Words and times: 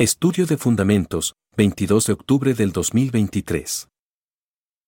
Estudio 0.00 0.46
de 0.46 0.56
Fundamentos, 0.56 1.34
22 1.58 2.06
de 2.06 2.14
octubre 2.14 2.54
del 2.54 2.72
2023. 2.72 3.90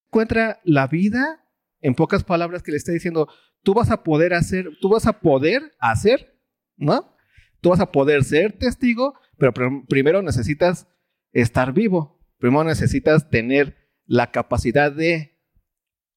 Encuentra 0.09 0.63
la 0.65 0.87
vida, 0.87 1.47
en 1.83 1.95
pocas 1.95 2.25
palabras, 2.25 2.63
que 2.63 2.71
le 2.71 2.79
está 2.79 2.93
diciendo, 2.93 3.29
tú 3.63 3.75
vas 3.75 3.91
a 3.91 4.05
poder 4.05 4.33
hacer, 4.33 4.71
tú 4.81 4.89
vas 4.89 5.07
a 5.07 5.21
poder 5.21 5.75
hacer, 5.81 6.41
¿no? 6.79 7.15
Tú 7.61 7.69
vas 7.69 7.81
a 7.81 7.93
poder 7.93 8.25
ser 8.25 8.57
testigo, 8.57 9.13
pero 9.37 9.53
primero 9.87 10.23
necesitas 10.23 10.89
estar 11.33 11.75
vivo. 11.75 12.19
Primero 12.39 12.65
necesitas 12.65 13.29
tener 13.29 13.77
la 14.07 14.31
capacidad 14.31 14.91
de, 14.91 15.39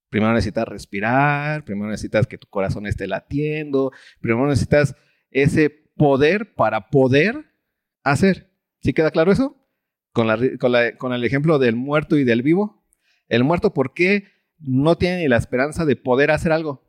primero 0.09 0.31
necesitas 0.31 0.69
respirar, 0.69 1.65
primero 1.65 1.89
necesitas 1.89 2.27
que 2.27 2.37
tu 2.37 2.47
corazón 2.47 2.87
esté 2.87 3.07
latiendo, 3.07 3.91
primero 4.21 4.47
necesitas 4.47 4.95
ese 5.31 5.69
poder 5.69 6.55
para 6.55 6.89
poder 6.89 7.43
hacer. 8.01 8.54
¿Sí 8.85 8.93
queda 8.93 9.09
claro 9.09 9.31
eso? 9.31 9.57
Con, 10.13 10.29
el 10.29 11.23
ejemplo 11.23 11.57
del 11.57 11.75
muerto 11.75 12.17
y 12.17 12.23
del 12.23 12.43
vivo. 12.43 12.85
El 13.27 13.43
muerto, 13.43 13.73
¿por 13.73 13.95
qué 13.95 14.25
no 14.59 14.95
tiene 14.95 15.27
la 15.27 15.37
esperanza 15.37 15.85
de 15.85 15.95
poder 15.95 16.29
hacer 16.29 16.51
algo? 16.51 16.87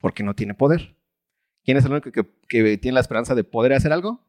Porque 0.00 0.24
no 0.24 0.34
tiene 0.34 0.54
poder. 0.54 0.96
¿Quién 1.62 1.76
es 1.76 1.84
el 1.84 1.92
único 1.92 2.10
que, 2.10 2.26
que 2.48 2.76
tiene 2.76 2.96
la 2.96 3.00
esperanza 3.00 3.36
de 3.36 3.44
poder 3.44 3.72
hacer 3.72 3.92
algo? 3.92 4.26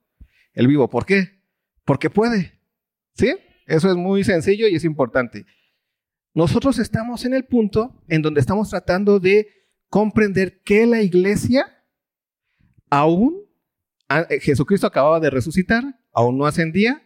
El 0.54 0.68
vivo. 0.68 0.88
¿Por 0.88 1.08
qué? 1.08 1.42
Porque 1.84 2.12
puede. 2.12 2.62
¿Sí? 3.16 3.38
Eso 3.66 3.90
es 3.90 3.96
muy 3.96 4.24
sencillo 4.24 4.68
y 4.68 4.76
es 4.76 4.86
importante. 4.86 5.48
Nosotros 6.36 6.78
estamos 6.78 7.26
en 7.26 7.34
el 7.34 7.46
punto 7.46 8.04
en 8.08 8.22
donde 8.22 8.40
estamos 8.40 8.70
tratando 8.70 9.20
de 9.20 9.48
comprender 9.90 10.62
que 10.62 10.86
la 10.86 11.02
iglesia 11.02 11.66
aún, 12.92 13.48
eh, 14.30 14.40
Jesucristo 14.40 14.86
acababa 14.86 15.20
de 15.20 15.32
resucitar, 15.32 16.03
aún 16.14 16.38
no 16.38 16.46
ascendía, 16.46 17.04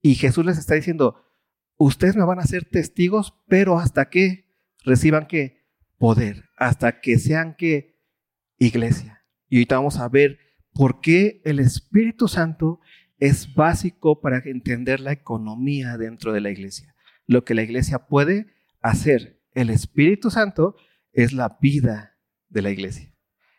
y 0.00 0.16
Jesús 0.16 0.44
les 0.44 0.58
está 0.58 0.74
diciendo, 0.74 1.24
ustedes 1.78 2.16
me 2.16 2.24
van 2.24 2.40
a 2.40 2.46
ser 2.46 2.64
testigos, 2.64 3.34
pero 3.48 3.78
hasta 3.78 4.10
que 4.10 4.46
reciban 4.84 5.26
que 5.26 5.62
poder, 5.96 6.50
hasta 6.56 7.00
que 7.00 7.18
sean 7.18 7.54
que 7.56 8.00
iglesia. 8.58 9.24
Y 9.48 9.56
ahorita 9.56 9.76
vamos 9.76 9.98
a 9.98 10.08
ver 10.08 10.38
por 10.72 11.00
qué 11.00 11.40
el 11.44 11.60
Espíritu 11.60 12.28
Santo 12.28 12.80
es 13.18 13.54
básico 13.54 14.20
para 14.20 14.38
entender 14.38 14.98
la 14.98 15.12
economía 15.12 15.96
dentro 15.96 16.32
de 16.32 16.40
la 16.40 16.50
iglesia. 16.50 16.94
Lo 17.26 17.44
que 17.44 17.54
la 17.54 17.62
iglesia 17.62 18.06
puede 18.06 18.46
hacer. 18.80 19.40
El 19.54 19.70
Espíritu 19.70 20.30
Santo 20.30 20.74
es 21.12 21.32
la 21.32 21.58
vida 21.60 22.18
de 22.48 22.62
la 22.62 22.70
iglesia. 22.70 23.14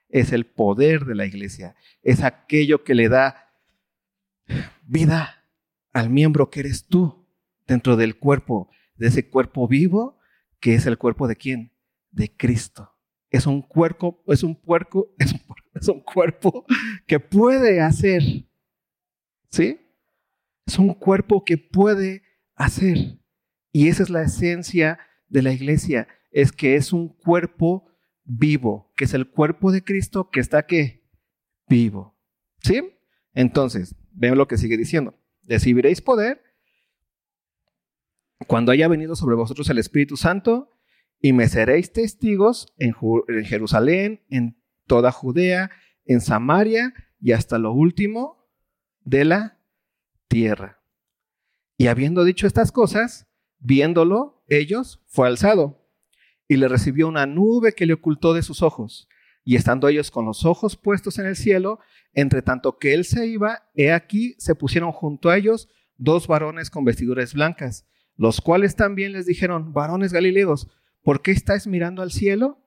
Es 0.09 0.34
el 0.34 0.45
poder 0.45 1.06
de 1.06 1.16
la 1.16 1.25
iglesia. 1.25 1.75
Es 2.02 2.23
aquello 2.23 2.84
que 2.84 2.94
le 2.94 3.08
da 3.08 3.42
vida 4.86 5.45
al 5.91 6.09
miembro 6.09 6.49
que 6.49 6.61
eres 6.61 6.88
tú 6.88 7.27
dentro 7.67 7.95
del 7.95 8.17
cuerpo, 8.17 8.69
de 8.95 9.08
ese 9.08 9.30
cuerpo 9.30 9.67
vivo 9.67 10.19
que 10.59 10.75
es 10.75 10.85
el 10.85 10.97
cuerpo 10.97 11.27
de 11.27 11.35
quién? 11.35 11.73
De 12.11 12.33
Cristo. 12.35 12.89
Es 13.30 13.47
un 13.47 13.61
cuerpo, 13.61 14.23
es 14.27 14.44
un 14.44 14.55
puerco, 14.55 15.13
es 15.73 15.88
un, 15.89 16.02
cuerpo 16.02 16.66
que 17.05 17.19
puede 17.19 17.81
hacer 17.81 18.22
¿Sí? 19.53 19.80
Es 20.66 20.80
un 20.80 20.95
cuerpo 20.95 21.44
que 21.44 21.57
puede 21.59 22.23
hacer. 22.55 23.19
Y 23.72 23.88
esa 23.88 24.02
es 24.02 24.09
la 24.09 24.23
esencia 24.23 24.97
de 25.28 25.44
la 25.44 25.52
iglesia, 25.52 26.07
es 26.31 26.52
que 26.52 26.75
es 26.75 26.91
un 26.91 27.09
cuerpo 27.09 27.85
vivo, 28.23 28.91
que 28.95 29.05
es 29.05 29.13
el 29.13 29.30
cuerpo 29.30 29.72
de 29.72 29.83
Cristo 29.83 30.31
que 30.31 30.39
está 30.39 30.66
¿qué? 30.66 31.03
vivo. 31.67 32.17
¿Sí? 32.63 32.97
Entonces, 33.33 33.95
ven 34.14 34.38
lo 34.38 34.47
que 34.47 34.58
sigue 34.58 34.78
diciendo. 34.78 35.16
Recibiréis 35.44 36.02
poder 36.02 36.42
cuando 38.47 38.72
haya 38.72 38.88
venido 38.88 39.16
sobre 39.16 39.36
vosotros 39.36 39.69
el 39.69 39.78
Espíritu 39.78 40.17
Santo 40.17 40.69
y 41.19 41.33
me 41.33 41.47
seréis 41.47 41.94
testigos 41.94 42.73
en, 42.78 42.95
en 43.28 43.45
Jerusalén, 43.45 44.22
en 44.29 44.57
toda 44.88 45.12
Judea, 45.12 45.72
en 46.06 46.22
Samaria 46.22 46.94
y 47.19 47.31
hasta 47.31 47.57
lo 47.57 47.72
último 47.72 48.50
de 49.01 49.25
la 49.25 49.59
tierra. 50.28 50.81
Y 51.78 51.88
habiendo 51.88 52.24
dicho 52.24 52.47
estas 52.47 52.72
cosas, 52.72 53.28
viéndolo, 53.59 54.44
ellos, 54.47 55.01
fue 55.07 55.28
alzado, 55.28 55.88
y 56.47 56.57
le 56.57 56.68
recibió 56.68 57.07
una 57.07 57.25
nube 57.25 57.74
que 57.74 57.85
le 57.85 57.94
ocultó 57.94 58.34
de 58.34 58.44
sus 58.44 58.62
ojos. 58.62 59.07
Y 59.44 59.56
estando 59.56 59.88
ellos 59.88 60.09
con 60.09 60.26
los 60.26 60.46
ojos 60.46 60.78
puestos 60.78 61.20
en 61.20 61.26
el 61.26 61.36
cielo, 61.36 61.80
entre 62.14 62.42
tanto 62.42 62.78
que 62.78 62.94
él 62.94 63.04
se 63.04 63.28
iba, 63.28 63.70
he 63.76 63.92
aquí 63.92 64.36
se 64.38 64.56
pusieron 64.56 64.92
junto 64.92 65.30
a 65.30 65.38
ellos 65.38 65.70
dos 65.98 66.28
varones 66.28 66.70
con 66.70 66.86
vestiduras 66.86 67.34
blancas, 67.34 67.88
los 68.16 68.42
cuales 68.42 68.76
también 68.76 69.12
les 69.12 69.26
dijeron, 69.26 69.74
varones 69.74 70.14
galileos, 70.14 70.70
¿por 71.02 71.22
qué 71.22 71.31
estáis 71.31 71.68
mirando 71.68 72.02
al 72.02 72.12
cielo? 72.12 72.59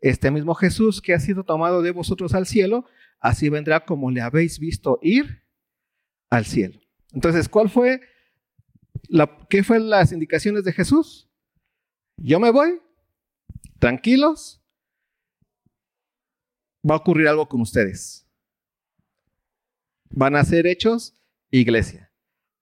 Este 0.00 0.30
mismo 0.30 0.54
Jesús 0.54 1.00
que 1.00 1.14
ha 1.14 1.20
sido 1.20 1.44
tomado 1.44 1.82
de 1.82 1.90
vosotros 1.90 2.34
al 2.34 2.46
cielo, 2.46 2.84
así 3.20 3.48
vendrá 3.48 3.84
como 3.84 4.10
le 4.10 4.20
habéis 4.20 4.58
visto 4.58 4.98
ir 5.02 5.44
al 6.30 6.44
cielo. 6.44 6.78
Entonces, 7.12 7.48
¿cuál 7.48 7.70
fue 7.70 8.00
la, 9.08 9.38
qué 9.48 9.62
fueron 9.62 9.90
las 9.90 10.12
indicaciones 10.12 10.64
de 10.64 10.72
Jesús? 10.72 11.30
Yo 12.16 12.38
me 12.38 12.50
voy, 12.50 12.80
tranquilos, 13.78 14.63
va 16.88 16.94
a 16.94 16.98
ocurrir 16.98 17.28
algo 17.28 17.48
con 17.48 17.60
ustedes. 17.60 18.28
Van 20.10 20.36
a 20.36 20.44
ser 20.44 20.66
hechos 20.66 21.14
iglesia. 21.50 22.12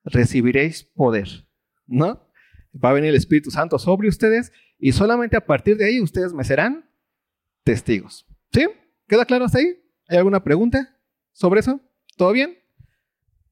Recibiréis 0.05 0.84
poder, 0.84 1.47
¿no? 1.87 2.28
Va 2.72 2.91
a 2.91 2.94
venir 2.94 3.10
el 3.10 3.16
Espíritu 3.16 3.50
Santo 3.50 3.78
sobre 3.78 4.09
ustedes 4.09 4.53
y 4.78 4.93
solamente 4.93 5.37
a 5.37 5.44
partir 5.44 5.77
de 5.77 5.87
ahí 5.87 6.00
ustedes 6.00 6.33
me 6.33 6.44
serán 6.44 6.91
testigos. 7.65 8.27
¿Sí? 8.53 8.66
¿Queda 9.06 9.25
claro 9.25 9.44
hasta 9.44 9.59
ahí? 9.59 9.78
¿Hay 10.09 10.19
alguna 10.19 10.43
pregunta 10.43 10.99
sobre 11.33 11.60
eso? 11.60 11.81
¿Todo 12.16 12.33
bien? 12.33 12.59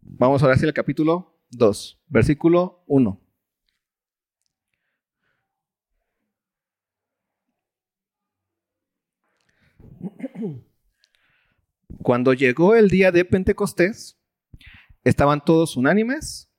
Vamos 0.00 0.42
ahora 0.42 0.54
hacia 0.54 0.66
el 0.66 0.74
capítulo 0.74 1.38
2, 1.50 2.02
versículo 2.08 2.84
1. 2.86 3.20
Cuando 12.02 12.32
llegó 12.32 12.74
el 12.74 12.88
día 12.88 13.12
de 13.12 13.24
Pentecostés, 13.24 14.18
estaban 15.04 15.44
todos 15.44 15.76
unánimes, 15.76 16.50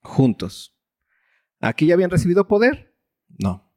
juntos. 0.00 0.76
¿Aquí 1.60 1.86
ya 1.86 1.94
habían 1.94 2.10
recibido 2.10 2.48
poder? 2.48 2.94
No. 3.38 3.70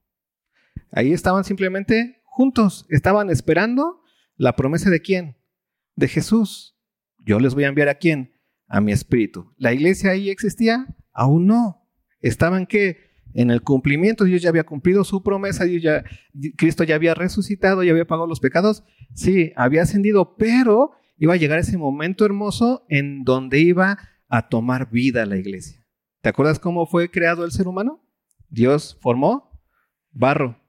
Ahí 0.92 1.12
estaban 1.12 1.44
simplemente 1.44 2.22
juntos, 2.24 2.86
estaban 2.90 3.30
esperando 3.30 4.04
la 4.36 4.56
promesa 4.56 4.90
de 4.90 5.02
quién? 5.02 5.38
De 5.96 6.08
Jesús. 6.08 6.78
Yo 7.20 7.40
les 7.40 7.54
voy 7.54 7.64
a 7.64 7.68
enviar 7.68 7.90
a 7.90 7.96
quién? 7.96 8.34
a 8.74 8.82
mi 8.82 8.92
espíritu. 8.92 9.54
¿La 9.58 9.72
iglesia 9.72 10.10
ahí 10.10 10.32
existía? 10.32 10.88
Aún 11.12 11.46
no. 11.46 11.88
Estaban 12.22 12.66
que 12.66 13.12
en 13.34 13.52
el 13.52 13.62
cumplimiento, 13.62 14.26
Dios 14.26 14.42
ya 14.42 14.50
había 14.50 14.64
cumplido 14.64 15.04
su 15.04 15.24
promesa, 15.24 15.66
Dios 15.66 15.82
ya, 15.82 16.04
Cristo 16.56 16.84
ya 16.84 16.96
había 16.96 17.14
resucitado, 17.14 17.84
ya 17.84 17.92
había 17.92 18.06
pagado 18.06 18.28
los 18.28 18.40
pecados. 18.40 18.84
Sí, 19.14 19.52
había 19.56 19.84
ascendido, 19.84 20.36
pero 20.38 20.92
iba 21.18 21.34
a 21.34 21.38
llegar 21.38 21.60
ese 21.60 21.78
momento 21.78 22.26
hermoso 22.26 22.86
en 22.90 23.24
donde 23.24 23.60
iba 23.60 23.98
a 24.28 24.50
tomar 24.50 24.90
vida 24.92 25.26
la 25.26 25.38
iglesia. 25.38 25.86
¿Te 26.22 26.30
acuerdas 26.30 26.60
cómo 26.60 26.86
fue 26.86 27.12
creado 27.12 27.44
el 27.44 27.52
ser 27.52 27.68
humano? 27.68 28.04
Dios 28.50 28.98
formó 29.02 29.62
barro. 30.12 30.60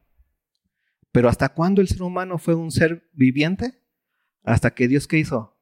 Pero 1.12 1.28
¿hasta 1.28 1.50
cuándo 1.50 1.80
el 1.80 1.88
ser 1.88 2.02
humano 2.02 2.38
fue 2.38 2.54
un 2.54 2.70
ser 2.70 3.08
viviente? 3.12 3.80
Hasta 4.42 4.72
que 4.72 4.88
Dios 4.88 5.06
qué 5.06 5.18
hizo? 5.18 5.60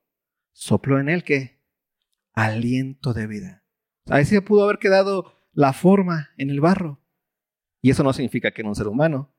Sopló 0.53 0.99
en 0.99 1.09
él 1.09 1.25
que 1.25 1.63
aliento 2.33 3.13
de 3.13 3.27
vida. 3.27 3.65
Ahí 4.07 4.25
se 4.25 4.41
pudo 4.41 4.65
haber 4.65 4.79
quedado 4.79 5.42
la 5.53 5.73
forma 5.73 6.31
en 6.37 6.51
el 6.51 6.61
barro. 6.61 7.01
Y 7.81 7.91
eso 7.91 8.03
no 8.03 8.13
significa 8.13 8.53
que 8.53 8.63
era 8.63 8.69
un 8.69 8.77
ser 8.77 8.89
humano. 8.89 9.35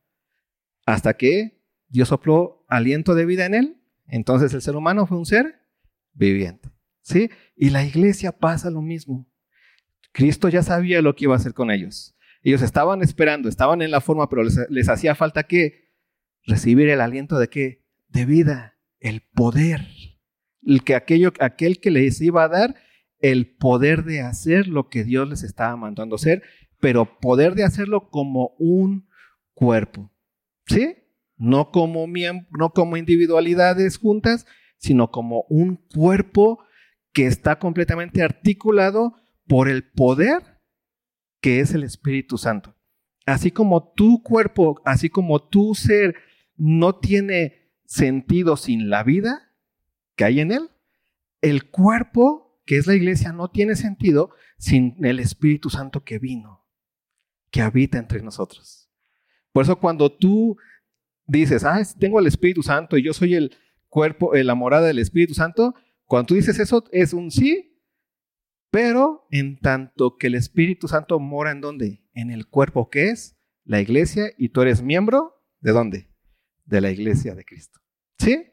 Hasta 0.86 1.16
que 1.16 1.64
Dios 1.88 2.10
sopló 2.10 2.66
aliento 2.68 3.16
de 3.16 3.26
vida 3.26 3.46
en 3.46 3.54
él, 3.54 3.82
entonces 4.08 4.54
el 4.54 4.62
ser 4.62 4.76
humano 4.76 5.06
fue 5.08 5.18
un 5.18 5.26
ser 5.26 5.62
viviente. 6.14 6.70
¿Sí? 7.02 7.30
Y 7.56 7.70
la 7.70 7.84
iglesia 7.84 8.32
pasa 8.32 8.70
lo 8.70 8.82
mismo. 8.82 9.30
Cristo 10.12 10.50
ya 10.50 10.64
sabía 10.64 11.02
lo 11.02 11.16
que 11.16 11.26
iba 11.26 11.34
a 11.34 11.38
hacer 11.38 11.54
con 11.54 11.72
ellos. 11.72 12.16
Ellos 12.42 12.62
estaban 12.62 13.02
esperando, 13.02 13.50
estaban 13.50 13.82
en 13.82 13.92
la 13.92 14.02
forma, 14.02 14.30
pero 14.30 14.44
les, 14.44 14.90
hacía 14.90 15.16
falta 15.16 15.44
que 15.44 15.92
recibir 16.46 16.90
el 16.90 17.02
aliento 17.02 17.40
de 17.40 17.48
qué? 17.48 17.86
De 18.08 18.26
vida, 18.26 18.78
el 19.00 19.22
poder 19.22 19.88
el 20.66 20.84
que 20.84 20.96
aquello, 20.96 21.34
aquel 21.40 21.80
que 21.80 21.92
les 21.92 22.22
iba 22.22 22.44
a 22.44 22.50
dar 22.50 22.76
el 23.24 23.56
poder 23.56 24.04
de 24.04 24.20
hacer 24.20 24.68
lo 24.68 24.90
que 24.90 25.06
Dios 25.06 25.30
les 25.30 25.44
estaba 25.44 25.78
mandando 25.78 26.18
hacer, 26.18 26.44
pero 26.82 27.20
poder 27.20 27.56
de 27.56 27.64
hacerlo 27.64 28.10
como 28.10 28.54
un 28.60 29.08
cuerpo. 29.54 30.12
¿Sí? 30.68 30.98
No 31.38 31.72
como, 31.72 32.06
no 32.06 32.70
como 32.72 32.98
individualidades 32.98 33.98
juntas, 33.98 34.46
sino 34.78 35.10
como 35.10 35.46
un 35.48 35.78
cuerpo 35.96 36.60
que 37.14 37.26
está 37.26 37.60
completamente 37.60 38.22
articulado 38.22 39.14
por 39.48 39.70
el 39.70 39.90
poder 39.90 40.60
que 41.40 41.62
es 41.62 41.74
el 41.74 41.84
Espíritu 41.84 42.38
Santo. 42.38 42.76
Así 43.26 43.52
como 43.52 43.94
tu 43.94 44.22
cuerpo, 44.22 44.82
así 44.84 45.10
como 45.10 45.48
tu 45.48 45.76
ser 45.76 46.16
no 46.58 47.00
tiene 47.00 47.72
sentido 47.86 48.58
sin 48.58 48.90
la 48.90 49.04
vida 49.04 49.54
que 50.18 50.26
hay 50.26 50.42
en 50.42 50.52
él, 50.52 50.70
el 51.40 51.70
cuerpo, 51.70 52.43
que 52.66 52.78
es 52.78 52.88
la 52.88 52.96
iglesia, 52.96 53.34
no 53.34 53.50
tiene 53.50 53.76
sentido 53.76 54.32
sin 54.58 54.96
el 55.04 55.20
Espíritu 55.20 55.70
Santo 55.70 56.04
que 56.04 56.20
vino, 56.20 56.66
que 57.52 57.62
habita 57.62 57.98
entre 57.98 58.22
nosotros. 58.22 58.90
Por 59.52 59.64
eso 59.64 59.78
cuando 59.78 60.12
tú 60.12 60.58
dices, 61.26 61.64
ah, 61.64 61.82
tengo 62.00 62.20
el 62.20 62.28
Espíritu 62.28 62.64
Santo 62.64 62.98
y 62.98 63.04
yo 63.04 63.14
soy 63.14 63.36
el 63.36 63.56
cuerpo, 63.88 64.34
la 64.34 64.56
morada 64.56 64.88
del 64.88 65.00
Espíritu 65.00 65.34
Santo, 65.34 65.76
cuando 66.06 66.28
tú 66.28 66.36
dices 66.36 66.60
eso 66.60 66.84
es 66.92 67.14
un 67.14 67.32
sí, 67.32 67.80
pero 68.72 69.28
en 69.30 69.60
tanto 69.60 70.18
que 70.18 70.28
el 70.28 70.36
Espíritu 70.36 70.88
Santo 70.88 71.20
mora 71.20 71.52
en 71.52 71.62
dónde? 71.62 72.04
En 72.14 72.32
el 72.32 72.48
cuerpo 72.48 72.90
que 72.90 73.10
es 73.10 73.38
la 73.66 73.82
iglesia 73.82 74.32
y 74.38 74.50
tú 74.50 74.62
eres 74.62 74.82
miembro 74.82 75.44
de 75.60 75.72
dónde? 75.72 76.10
De 76.66 76.82
la 76.82 76.90
iglesia 76.92 77.36
de 77.36 77.46
Cristo. 77.46 77.80
¿Sí? 78.18 78.48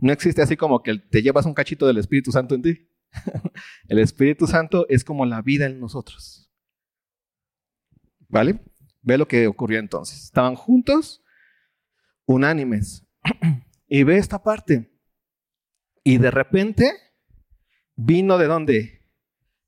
No 0.00 0.12
existe 0.12 0.42
así 0.42 0.56
como 0.56 0.82
que 0.82 0.98
te 0.98 1.22
llevas 1.22 1.46
un 1.46 1.54
cachito 1.54 1.86
del 1.86 1.98
Espíritu 1.98 2.32
Santo 2.32 2.54
en 2.54 2.62
ti. 2.62 2.89
el 3.88 3.98
Espíritu 3.98 4.46
Santo 4.46 4.86
es 4.88 5.04
como 5.04 5.26
la 5.26 5.42
vida 5.42 5.66
en 5.66 5.80
nosotros. 5.80 6.50
¿Vale? 8.28 8.60
Ve 9.02 9.18
lo 9.18 9.26
que 9.26 9.46
ocurrió 9.46 9.78
entonces. 9.78 10.24
Estaban 10.24 10.54
juntos, 10.54 11.22
unánimes. 12.26 13.06
y 13.88 14.02
ve 14.04 14.18
esta 14.18 14.42
parte. 14.42 14.92
Y 16.04 16.18
de 16.18 16.30
repente 16.30 16.92
vino 17.96 18.38
de 18.38 18.46
dónde? 18.46 19.06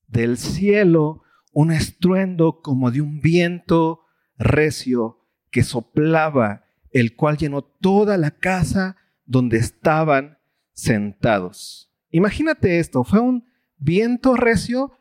Del 0.07 0.39
cielo 0.39 1.23
un 1.53 1.71
estruendo 1.71 2.61
como 2.63 2.91
de 2.91 3.01
un 3.03 3.21
viento 3.21 4.01
recio 4.37 5.19
que 5.51 5.63
soplaba, 5.63 6.65
el 6.91 7.15
cual 7.15 7.37
llenó 7.37 7.63
toda 7.63 8.17
la 8.17 8.31
casa 8.31 8.97
donde 9.25 9.59
estaban 9.59 10.39
sentados. 10.73 11.92
Imagínate 12.13 12.79
esto, 12.79 13.03
fue 13.03 13.21
un 13.21 13.45
viento 13.79 14.37
recio 14.37 14.93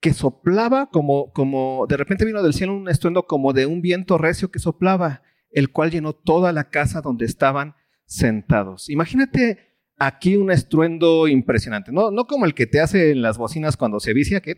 que 0.00 0.12
soplaba 0.12 0.90
como, 0.90 1.32
como, 1.32 1.86
de 1.88 1.96
repente 1.96 2.24
vino 2.24 2.42
del 2.42 2.54
cielo 2.54 2.74
un 2.74 2.88
estruendo 2.88 3.26
como 3.26 3.52
de 3.52 3.66
un 3.66 3.80
viento 3.80 4.18
recio 4.18 4.50
que 4.50 4.58
soplaba, 4.58 5.22
el 5.50 5.70
cual 5.70 5.92
llenó 5.92 6.12
toda 6.12 6.52
la 6.52 6.70
casa 6.70 7.00
donde 7.00 7.24
estaban 7.24 7.76
sentados. 8.04 8.90
Imagínate 8.90 9.78
aquí 9.96 10.36
un 10.36 10.50
estruendo 10.50 11.28
impresionante, 11.28 11.92
no, 11.92 12.10
no 12.10 12.26
como 12.26 12.46
el 12.46 12.54
que 12.54 12.66
te 12.66 12.80
hace 12.80 13.12
en 13.12 13.22
las 13.22 13.38
bocinas 13.38 13.76
cuando 13.76 14.00
se 14.00 14.12
vicia, 14.12 14.40
que 14.40 14.56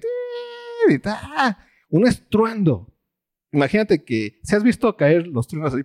un 1.90 2.06
estruendo. 2.06 2.90
Imagínate 3.52 4.02
que, 4.02 4.40
si 4.42 4.56
has 4.56 4.62
visto 4.62 4.96
caer 4.96 5.26
los 5.26 5.46
truenos 5.46 5.74
así, 5.74 5.84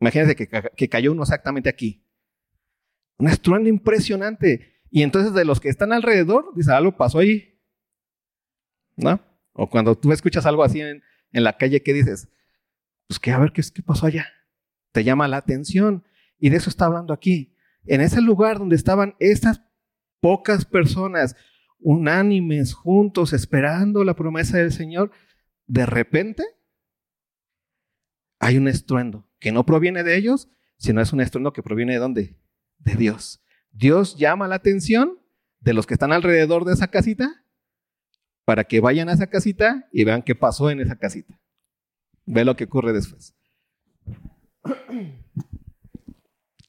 Imagínense 0.00 0.36
que, 0.36 0.88
cayó 0.88 1.12
uno 1.12 1.22
exactamente 1.22 1.70
aquí. 1.70 2.03
Un 3.18 3.28
estruendo 3.28 3.68
impresionante. 3.68 4.82
Y 4.90 5.02
entonces 5.02 5.32
de 5.34 5.44
los 5.44 5.60
que 5.60 5.68
están 5.68 5.92
alrededor, 5.92 6.52
dice, 6.54 6.72
algo 6.72 6.96
pasó 6.96 7.18
ahí. 7.18 7.60
¿No? 8.96 9.20
O 9.52 9.68
cuando 9.68 9.96
tú 9.96 10.12
escuchas 10.12 10.46
algo 10.46 10.64
así 10.64 10.80
en, 10.80 11.02
la 11.32 11.56
calle, 11.56 11.82
¿qué 11.82 11.92
dices? 11.92 12.28
Pues 13.08 13.18
que 13.18 13.32
a 13.32 13.38
ver 13.38 13.52
qué, 13.52 13.62
qué 13.74 13.82
pasó 13.82 14.06
allá. 14.06 14.26
Te 14.92 15.04
llama 15.04 15.28
la 15.28 15.38
atención. 15.38 16.04
Y 16.38 16.50
de 16.50 16.56
eso 16.56 16.70
está 16.70 16.86
hablando 16.86 17.12
aquí. 17.12 17.56
En 17.86 18.00
ese 18.00 18.20
lugar 18.20 18.58
donde 18.58 18.76
estaban 18.76 19.14
estas 19.18 19.62
pocas 20.20 20.64
personas 20.64 21.36
unánimes, 21.78 22.72
juntos, 22.72 23.32
esperando 23.32 24.04
la 24.04 24.14
promesa 24.14 24.56
del 24.56 24.72
Señor, 24.72 25.10
de 25.66 25.86
repente 25.86 26.44
hay 28.38 28.56
un 28.56 28.68
estruendo 28.68 29.28
que 29.38 29.52
no 29.52 29.66
proviene 29.66 30.02
de 30.02 30.16
ellos, 30.16 30.48
sino 30.78 31.00
es 31.00 31.12
un 31.12 31.20
estruendo 31.20 31.52
que 31.52 31.62
proviene 31.62 31.92
de 31.92 31.98
dónde? 31.98 32.36
De 32.78 32.94
Dios. 32.94 33.42
Dios 33.70 34.16
llama 34.16 34.46
la 34.46 34.56
atención 34.56 35.18
de 35.60 35.74
los 35.74 35.86
que 35.86 35.94
están 35.94 36.12
alrededor 36.12 36.64
de 36.64 36.74
esa 36.74 36.88
casita 36.88 37.44
para 38.44 38.64
que 38.64 38.80
vayan 38.80 39.08
a 39.08 39.14
esa 39.14 39.26
casita 39.26 39.88
y 39.92 40.04
vean 40.04 40.22
qué 40.22 40.34
pasó 40.34 40.70
en 40.70 40.80
esa 40.80 40.96
casita. 40.96 41.40
Ve 42.26 42.44
lo 42.44 42.56
que 42.56 42.64
ocurre 42.64 42.92
después. 42.92 43.34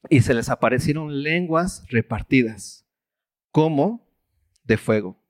Y 0.08 0.20
se 0.20 0.34
les 0.34 0.48
aparecieron 0.48 1.22
lenguas 1.22 1.84
repartidas, 1.88 2.86
como 3.50 4.08
de 4.64 4.76
fuego, 4.76 5.22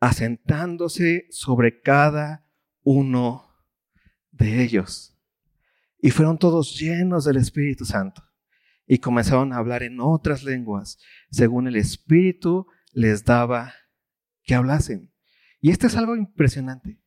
asentándose 0.00 1.26
sobre 1.30 1.80
cada 1.80 2.46
uno 2.82 3.48
de 4.30 4.62
ellos. 4.62 5.16
Y 6.00 6.10
fueron 6.10 6.38
todos 6.38 6.78
llenos 6.78 7.24
del 7.24 7.36
Espíritu 7.36 7.84
Santo 7.84 8.27
y 8.88 8.98
comenzaron 8.98 9.52
a 9.52 9.58
hablar 9.58 9.82
en 9.82 10.00
otras 10.00 10.42
lenguas, 10.42 10.98
según 11.30 11.68
el 11.68 11.76
Espíritu 11.76 12.66
les 12.92 13.24
daba 13.24 13.74
que 14.42 14.54
hablasen. 14.54 15.12
Y 15.60 15.70
esto 15.70 15.86
es 15.86 15.96
algo 15.96 16.16
impresionante, 16.16 16.98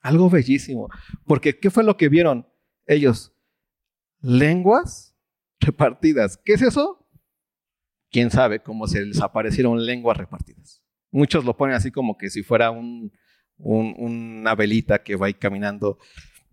algo 0.00 0.28
bellísimo, 0.28 0.88
porque 1.24 1.58
¿qué 1.58 1.70
fue 1.70 1.82
lo 1.82 1.96
que 1.96 2.10
vieron 2.10 2.46
ellos? 2.86 3.34
Lenguas 4.20 5.16
repartidas. 5.60 6.36
¿Qué 6.44 6.52
es 6.52 6.62
eso? 6.62 7.08
¿Quién 8.10 8.30
sabe 8.30 8.62
cómo 8.62 8.86
se 8.86 9.04
les 9.04 9.20
aparecieron 9.22 9.84
lenguas 9.86 10.18
repartidas? 10.18 10.82
Muchos 11.10 11.44
lo 11.44 11.56
ponen 11.56 11.76
así 11.76 11.90
como 11.90 12.18
que 12.18 12.28
si 12.28 12.42
fuera 12.42 12.70
un, 12.70 13.12
una 13.56 14.54
velita 14.54 15.02
que 15.02 15.16
va 15.16 15.26
ahí 15.26 15.34
caminando. 15.34 15.98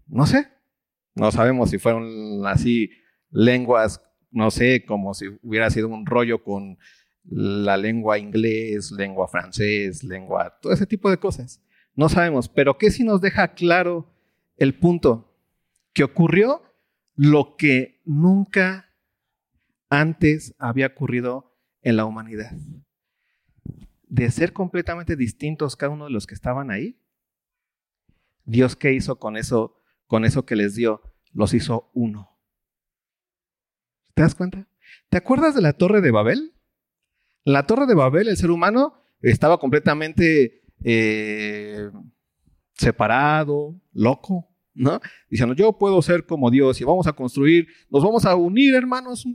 No 0.05 0.25
sé, 0.25 0.47
no 1.13 1.31
sabemos 1.31 1.71
si 1.71 1.77
fueron 1.77 2.45
así 2.45 2.89
lenguas, 3.31 4.01
no 4.37 4.51
sé, 4.51 4.85
como 4.85 5.13
si 5.13 5.27
hubiera 5.41 5.69
sido 5.69 5.87
un 5.89 6.05
rollo 6.05 6.43
con 6.43 6.77
la 7.23 7.75
lengua 7.77 8.17
inglés, 8.17 8.91
lengua 8.91 9.27
francés, 9.27 10.03
lengua, 10.03 10.57
todo 10.61 10.73
ese 10.73 10.85
tipo 10.85 11.09
de 11.09 11.17
cosas. 11.17 11.61
No 11.95 12.09
sabemos, 12.09 12.47
pero 12.47 12.77
¿qué 12.77 12.91
si 12.91 13.03
nos 13.03 13.21
deja 13.21 13.53
claro 13.53 14.13
el 14.55 14.77
punto? 14.77 15.35
Que 15.93 16.03
ocurrió 16.03 16.61
lo 17.15 17.55
que 17.57 18.01
nunca 18.05 18.93
antes 19.89 20.55
había 20.59 20.87
ocurrido 20.87 21.57
en 21.81 21.97
la 21.97 22.05
humanidad. 22.05 22.51
De 24.07 24.31
ser 24.31 24.53
completamente 24.53 25.15
distintos 25.15 25.75
cada 25.75 25.91
uno 25.91 26.05
de 26.05 26.11
los 26.11 26.27
que 26.27 26.35
estaban 26.35 26.71
ahí. 26.71 27.01
Dios 28.45 28.75
qué 28.75 28.93
hizo 28.93 29.19
con 29.19 29.35
eso 29.35 29.77
con 30.07 30.23
eso 30.25 30.45
que 30.45 30.55
les 30.55 30.75
dio, 30.75 31.01
los 31.33 31.53
hizo 31.53 31.91
uno. 31.93 32.36
¿Te 34.17 34.23
das 34.23 34.33
cuenta? 34.33 34.67
¿Te 35.09 35.17
acuerdas 35.17 35.53
de 35.53 35.61
la 35.61 35.73
torre 35.73 36.01
de 36.01 36.09
Babel? 36.09 36.55
la 37.43 37.67
torre 37.67 37.85
de 37.85 37.93
Babel, 37.93 38.29
el 38.29 38.35
ser 38.35 38.49
humano 38.49 38.95
estaba 39.21 39.59
completamente 39.59 40.63
eh, 40.83 41.91
separado, 42.73 43.79
loco, 43.93 44.49
¿no? 44.73 44.99
Diciendo, 45.29 45.53
yo 45.53 45.77
puedo 45.77 46.01
ser 46.01 46.25
como 46.25 46.49
Dios 46.49 46.81
y 46.81 46.83
vamos 46.83 47.05
a 47.05 47.13
construir, 47.13 47.67
nos 47.91 48.03
vamos 48.03 48.25
a 48.25 48.35
unir, 48.35 48.73
hermanos, 48.73 49.27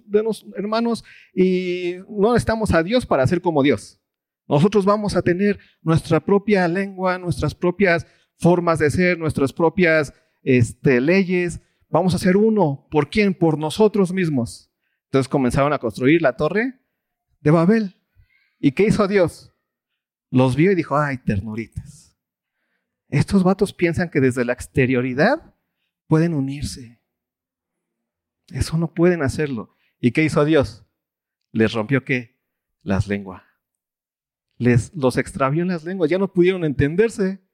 hermanos, 0.57 1.05
y 1.33 1.95
no 2.09 2.33
necesitamos 2.33 2.75
a 2.75 2.83
Dios 2.83 3.07
para 3.07 3.25
ser 3.29 3.41
como 3.41 3.63
Dios. 3.63 4.01
Nosotros 4.49 4.85
vamos 4.85 5.15
a 5.15 5.23
tener 5.23 5.61
nuestra 5.81 6.19
propia 6.19 6.67
lengua, 6.67 7.19
nuestras 7.19 7.55
propias 7.55 8.05
formas 8.37 8.81
de 8.81 8.91
ser, 8.91 9.17
nuestras 9.17 9.53
propias 9.53 10.13
este, 10.43 11.01
leyes, 11.01 11.61
vamos 11.89 12.15
a 12.15 12.17
hacer 12.17 12.37
uno. 12.37 12.89
¿Por 12.91 13.09
quién? 13.11 13.33
Por 13.33 13.57
nosotros 13.57 14.13
mismos. 14.13 14.72
Entonces 15.13 15.29
comenzaron 15.29 15.75
a 15.75 15.79
construir 15.79 16.23
la 16.23 16.39
torre 16.39 16.81
de 17.41 17.51
Babel. 17.51 18.01
¿Y 18.59 18.73
qué 18.73 18.85
hizo 18.85 19.07
Dios? 19.07 19.55
Los 20.31 20.57
vio 20.57 20.73
y 20.73 20.75
dijo, 20.75 20.97
ay, 20.97 21.19
ternuritas. 21.19 22.19
Estos 23.11 23.43
vatos 23.45 23.75
piensan 23.75 24.09
que 24.09 24.23
desde 24.23 24.47
la 24.47 24.55
exterioridad 24.55 25.55
pueden 26.07 26.33
unirse. 26.33 27.03
Eso 28.49 28.79
no 28.79 28.95
pueden 28.95 29.21
hacerlo. 29.21 29.77
¿Y 30.01 30.13
qué 30.13 30.25
hizo 30.25 30.47
Dios? 30.47 30.87
Les 31.51 31.75
rompió 31.75 32.05
qué? 32.05 32.41
Las 32.81 33.07
lenguas. 33.07 33.43
Les 34.57 34.95
los 34.95 35.19
extravió 35.19 35.61
en 35.61 35.69
las 35.69 35.85
lenguas, 35.85 36.09
ya 36.09 36.17
no 36.17 36.33
pudieron 36.33 36.65
entenderse. 36.65 37.47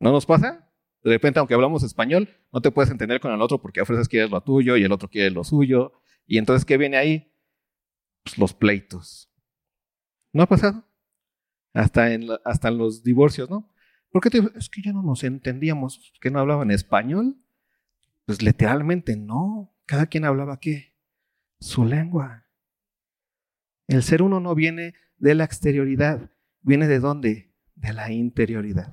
¿No 0.00 0.10
nos 0.10 0.26
pasa? 0.26 0.68
De 1.04 1.10
repente, 1.10 1.38
aunque 1.38 1.54
hablamos 1.54 1.84
español, 1.84 2.28
no 2.52 2.60
te 2.60 2.72
puedes 2.72 2.90
entender 2.90 3.20
con 3.20 3.30
el 3.30 3.40
otro 3.40 3.62
porque 3.62 3.80
a 3.80 3.84
fuerzas 3.84 4.08
quieres 4.08 4.32
lo 4.32 4.40
tuyo 4.40 4.76
y 4.76 4.82
el 4.82 4.90
otro 4.90 5.08
quiere 5.08 5.30
lo 5.30 5.44
suyo. 5.44 6.01
Y 6.26 6.38
entonces, 6.38 6.64
¿qué 6.64 6.76
viene 6.76 6.96
ahí? 6.96 7.32
Pues 8.22 8.38
los 8.38 8.54
pleitos. 8.54 9.30
¿No 10.32 10.42
ha 10.42 10.46
pasado? 10.46 10.84
Hasta 11.74 12.12
en, 12.12 12.28
hasta 12.44 12.68
en 12.68 12.78
los 12.78 13.02
divorcios, 13.02 13.50
¿no? 13.50 13.72
¿Por 14.10 14.22
qué 14.22 14.30
te, 14.30 14.38
es 14.56 14.68
que 14.68 14.82
ya 14.82 14.92
no 14.92 15.02
nos 15.02 15.24
entendíamos? 15.24 16.12
¿Que 16.20 16.30
no 16.30 16.38
hablaban 16.38 16.70
español? 16.70 17.36
Pues 18.26 18.42
literalmente 18.42 19.16
no. 19.16 19.74
Cada 19.86 20.06
quien 20.06 20.24
hablaba 20.24 20.60
qué? 20.60 20.94
Su 21.60 21.84
lengua. 21.84 22.46
El 23.88 24.02
ser 24.02 24.22
uno 24.22 24.40
no 24.40 24.54
viene 24.54 24.94
de 25.16 25.34
la 25.34 25.44
exterioridad, 25.44 26.30
viene 26.60 26.88
de 26.88 26.98
dónde? 26.98 27.54
De 27.74 27.92
la 27.92 28.10
interioridad. 28.10 28.92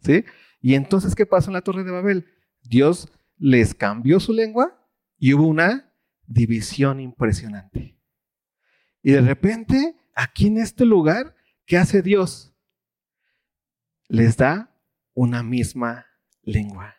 ¿Sí? 0.00 0.24
Y 0.60 0.74
entonces, 0.74 1.14
¿qué 1.14 1.26
pasó 1.26 1.50
en 1.50 1.54
la 1.54 1.62
Torre 1.62 1.84
de 1.84 1.90
Babel? 1.90 2.26
Dios 2.62 3.12
les 3.38 3.74
cambió 3.74 4.20
su 4.20 4.32
lengua 4.32 4.86
y 5.18 5.34
hubo 5.34 5.46
una 5.46 5.91
división 6.32 7.00
impresionante. 7.00 7.98
Y 9.02 9.12
de 9.12 9.20
repente, 9.20 9.96
aquí 10.14 10.46
en 10.46 10.58
este 10.58 10.84
lugar, 10.84 11.34
¿qué 11.66 11.76
hace 11.76 12.02
Dios? 12.02 12.54
Les 14.08 14.36
da 14.36 14.74
una 15.14 15.42
misma 15.42 16.06
lengua, 16.42 16.96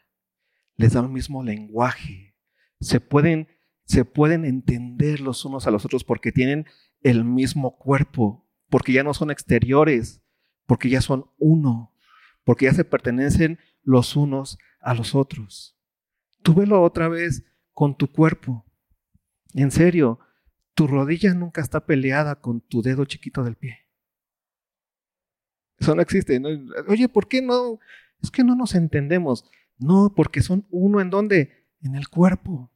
les 0.75 0.93
da 0.93 1.01
un 1.01 1.13
mismo 1.13 1.43
lenguaje. 1.43 2.35
Se 2.79 2.99
pueden, 2.99 3.47
se 3.85 4.05
pueden 4.05 4.45
entender 4.45 5.21
los 5.21 5.45
unos 5.45 5.67
a 5.67 5.71
los 5.71 5.85
otros 5.85 6.03
porque 6.03 6.31
tienen 6.31 6.65
el 7.01 7.23
mismo 7.23 7.77
cuerpo, 7.77 8.49
porque 8.69 8.93
ya 8.93 9.03
no 9.03 9.13
son 9.13 9.31
exteriores, 9.31 10.21
porque 10.65 10.89
ya 10.89 11.01
son 11.01 11.29
uno, 11.37 11.93
porque 12.43 12.65
ya 12.65 12.73
se 12.73 12.85
pertenecen 12.85 13.59
los 13.83 14.15
unos 14.15 14.57
a 14.81 14.93
los 14.93 15.15
otros. 15.15 15.77
Tú 16.41 16.53
velo 16.53 16.81
otra 16.81 17.07
vez 17.07 17.43
con 17.73 17.95
tu 17.97 18.11
cuerpo. 18.11 18.65
En 19.53 19.71
serio, 19.71 20.19
tu 20.73 20.87
rodilla 20.87 21.33
nunca 21.33 21.61
está 21.61 21.85
peleada 21.85 22.41
con 22.41 22.61
tu 22.61 22.81
dedo 22.81 23.05
chiquito 23.05 23.43
del 23.43 23.55
pie. 23.55 23.79
Eso 25.77 25.95
no 25.95 26.01
existe. 26.01 26.41
Oye, 26.87 27.09
¿por 27.09 27.27
qué 27.27 27.41
no? 27.41 27.79
Es 28.21 28.31
que 28.31 28.43
no 28.43 28.55
nos 28.55 28.73
entendemos. 28.75 29.45
No, 29.77 30.13
porque 30.15 30.41
son 30.41 30.65
uno 30.69 31.01
en 31.01 31.09
dónde? 31.09 31.67
En 31.81 31.95
el 31.95 32.07
cuerpo. 32.07 32.71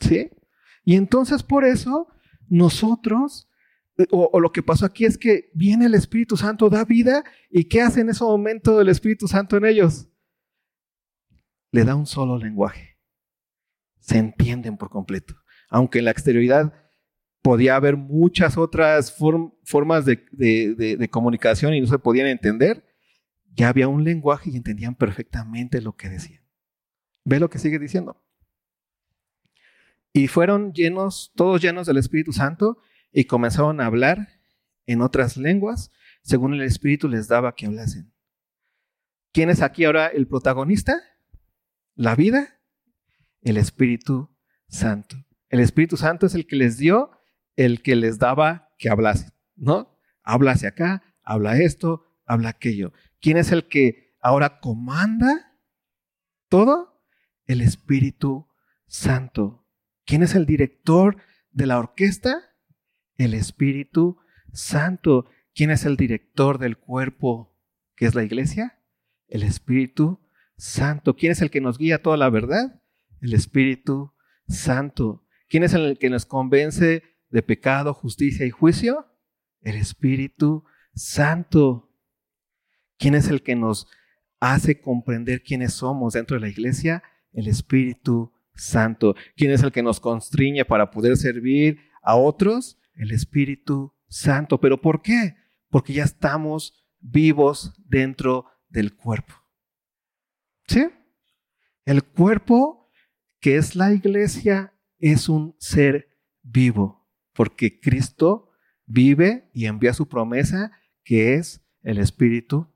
¿Sí? 0.00 0.30
Y 0.84 0.96
entonces 0.96 1.42
por 1.42 1.64
eso 1.64 2.08
nosotros, 2.48 3.48
o, 4.10 4.28
o, 4.32 4.40
lo 4.40 4.52
que 4.52 4.62
pasó 4.62 4.84
aquí 4.84 5.04
es 5.04 5.16
que 5.16 5.50
viene 5.54 5.86
el 5.86 5.94
Espíritu 5.94 6.36
Santo, 6.36 6.68
da 6.68 6.84
vida, 6.84 7.24
y 7.48 7.64
¿qué 7.64 7.80
hace 7.80 8.00
en 8.00 8.10
ese 8.10 8.24
momento 8.24 8.80
el 8.80 8.88
Espíritu 8.88 9.28
Santo 9.28 9.56
en 9.56 9.64
ellos? 9.64 10.08
Le 11.70 11.84
da 11.84 11.94
un 11.94 12.06
solo 12.06 12.36
lenguaje. 12.36 12.93
Se 14.04 14.18
entienden 14.18 14.76
por 14.76 14.90
completo. 14.90 15.34
Aunque 15.70 16.00
en 16.00 16.04
la 16.04 16.10
exterioridad 16.10 16.72
podía 17.42 17.76
haber 17.76 17.96
muchas 17.96 18.56
otras 18.58 19.16
formas 19.64 20.04
de, 20.04 20.16
de 20.36 21.08
comunicación 21.10 21.74
y 21.74 21.80
no 21.80 21.86
se 21.86 21.98
podían 21.98 22.26
entender, 22.26 22.84
ya 23.54 23.68
había 23.68 23.88
un 23.88 24.04
lenguaje 24.04 24.50
y 24.50 24.56
entendían 24.56 24.94
perfectamente 24.94 25.80
lo 25.80 25.96
que 25.96 26.08
decían. 26.08 26.42
¿Ve 27.24 27.40
lo 27.40 27.48
que 27.48 27.58
sigue 27.58 27.78
diciendo? 27.78 28.22
Y 30.12 30.28
fueron 30.28 30.72
llenos, 30.72 31.32
todos 31.34 31.60
llenos 31.60 31.86
del 31.86 31.96
Espíritu 31.96 32.32
Santo, 32.32 32.78
y 33.12 33.24
comenzaron 33.24 33.80
a 33.80 33.86
hablar 33.86 34.28
en 34.86 35.00
otras 35.00 35.36
lenguas, 35.36 35.90
según 36.22 36.54
el 36.54 36.62
Espíritu 36.62 37.08
les 37.08 37.28
daba 37.28 37.54
que 37.54 37.66
hablasen. 37.66 38.12
¿Quién 39.32 39.50
es 39.50 39.62
aquí 39.62 39.84
ahora 39.84 40.08
el 40.08 40.28
protagonista? 40.28 41.00
La 41.94 42.14
vida, 42.14 42.53
el 43.44 43.58
Espíritu 43.58 44.34
Santo. 44.68 45.16
El 45.48 45.60
Espíritu 45.60 45.96
Santo 45.96 46.26
es 46.26 46.34
el 46.34 46.46
que 46.46 46.56
les 46.56 46.78
dio, 46.78 47.10
el 47.54 47.82
que 47.82 47.94
les 47.94 48.18
daba 48.18 48.70
que 48.78 48.88
hablasen, 48.88 49.32
¿no? 49.54 49.96
Habla 50.22 50.52
hacia 50.52 50.70
acá, 50.70 51.02
habla 51.22 51.58
esto, 51.58 52.04
habla 52.26 52.48
aquello. 52.48 52.92
¿Quién 53.20 53.36
es 53.36 53.52
el 53.52 53.68
que 53.68 54.16
ahora 54.20 54.58
comanda 54.60 55.58
todo? 56.48 57.02
El 57.46 57.60
Espíritu 57.60 58.48
Santo. 58.86 59.66
¿Quién 60.06 60.22
es 60.22 60.34
el 60.34 60.46
director 60.46 61.18
de 61.50 61.66
la 61.66 61.78
orquesta? 61.78 62.42
El 63.16 63.34
Espíritu 63.34 64.18
Santo. 64.52 65.26
¿Quién 65.54 65.70
es 65.70 65.84
el 65.84 65.96
director 65.96 66.58
del 66.58 66.78
cuerpo 66.78 67.54
que 67.96 68.06
es 68.06 68.14
la 68.14 68.24
iglesia? 68.24 68.82
El 69.28 69.42
Espíritu 69.42 70.20
Santo. 70.56 71.16
¿Quién 71.16 71.32
es 71.32 71.42
el 71.42 71.50
que 71.50 71.60
nos 71.60 71.76
guía 71.76 72.02
toda 72.02 72.16
la 72.16 72.30
verdad? 72.30 72.80
El 73.24 73.32
Espíritu 73.32 74.12
Santo. 74.48 75.24
¿Quién 75.48 75.62
es 75.62 75.72
el 75.72 75.96
que 75.98 76.10
nos 76.10 76.26
convence 76.26 77.02
de 77.30 77.42
pecado, 77.42 77.94
justicia 77.94 78.44
y 78.44 78.50
juicio? 78.50 79.06
El 79.62 79.76
Espíritu 79.76 80.64
Santo. 80.94 81.90
¿Quién 82.98 83.14
es 83.14 83.28
el 83.28 83.42
que 83.42 83.56
nos 83.56 83.86
hace 84.40 84.78
comprender 84.78 85.42
quiénes 85.42 85.72
somos 85.72 86.12
dentro 86.12 86.34
de 86.36 86.42
la 86.42 86.50
iglesia? 86.50 87.02
El 87.32 87.48
Espíritu 87.48 88.30
Santo. 88.54 89.16
¿Quién 89.36 89.52
es 89.52 89.62
el 89.62 89.72
que 89.72 89.82
nos 89.82 90.00
constriñe 90.00 90.66
para 90.66 90.90
poder 90.90 91.16
servir 91.16 91.80
a 92.02 92.16
otros? 92.16 92.78
El 92.94 93.10
Espíritu 93.10 93.94
Santo. 94.06 94.60
¿Pero 94.60 94.82
por 94.82 95.00
qué? 95.00 95.34
Porque 95.70 95.94
ya 95.94 96.04
estamos 96.04 96.74
vivos 97.00 97.72
dentro 97.86 98.44
del 98.68 98.94
cuerpo. 98.94 99.32
¿Sí? 100.68 100.88
El 101.86 102.04
cuerpo, 102.04 102.83
que 103.44 103.58
es 103.58 103.76
la 103.76 103.92
iglesia, 103.92 104.72
es 104.98 105.28
un 105.28 105.54
ser 105.58 106.08
vivo, 106.40 107.06
porque 107.34 107.78
Cristo 107.78 108.48
vive 108.86 109.50
y 109.52 109.66
envía 109.66 109.92
su 109.92 110.08
promesa, 110.08 110.72
que 111.04 111.34
es 111.34 111.60
el 111.82 111.98
Espíritu 111.98 112.72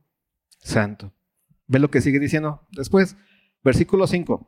Santo. 0.59 1.15
¿Ve 1.69 1.79
lo 1.79 1.91
que 1.91 2.03
sigue 2.03 2.21
diciendo 2.21 2.69
después? 2.71 3.17
Versículo 3.65 4.07
5. 4.07 4.47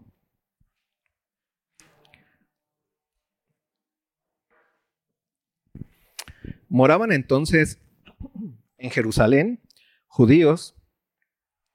Moraban 6.68 7.12
entonces 7.12 7.80
en 8.76 8.90
Jerusalén 8.90 9.62
judíos, 10.06 10.76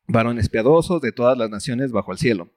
varones 0.07 0.49
piadosos 0.49 1.01
de 1.01 1.11
todas 1.11 1.35
las 1.35 1.49
naciones 1.49 1.91
bajo 1.91 2.11
el 2.11 2.19
cielo. 2.19 2.51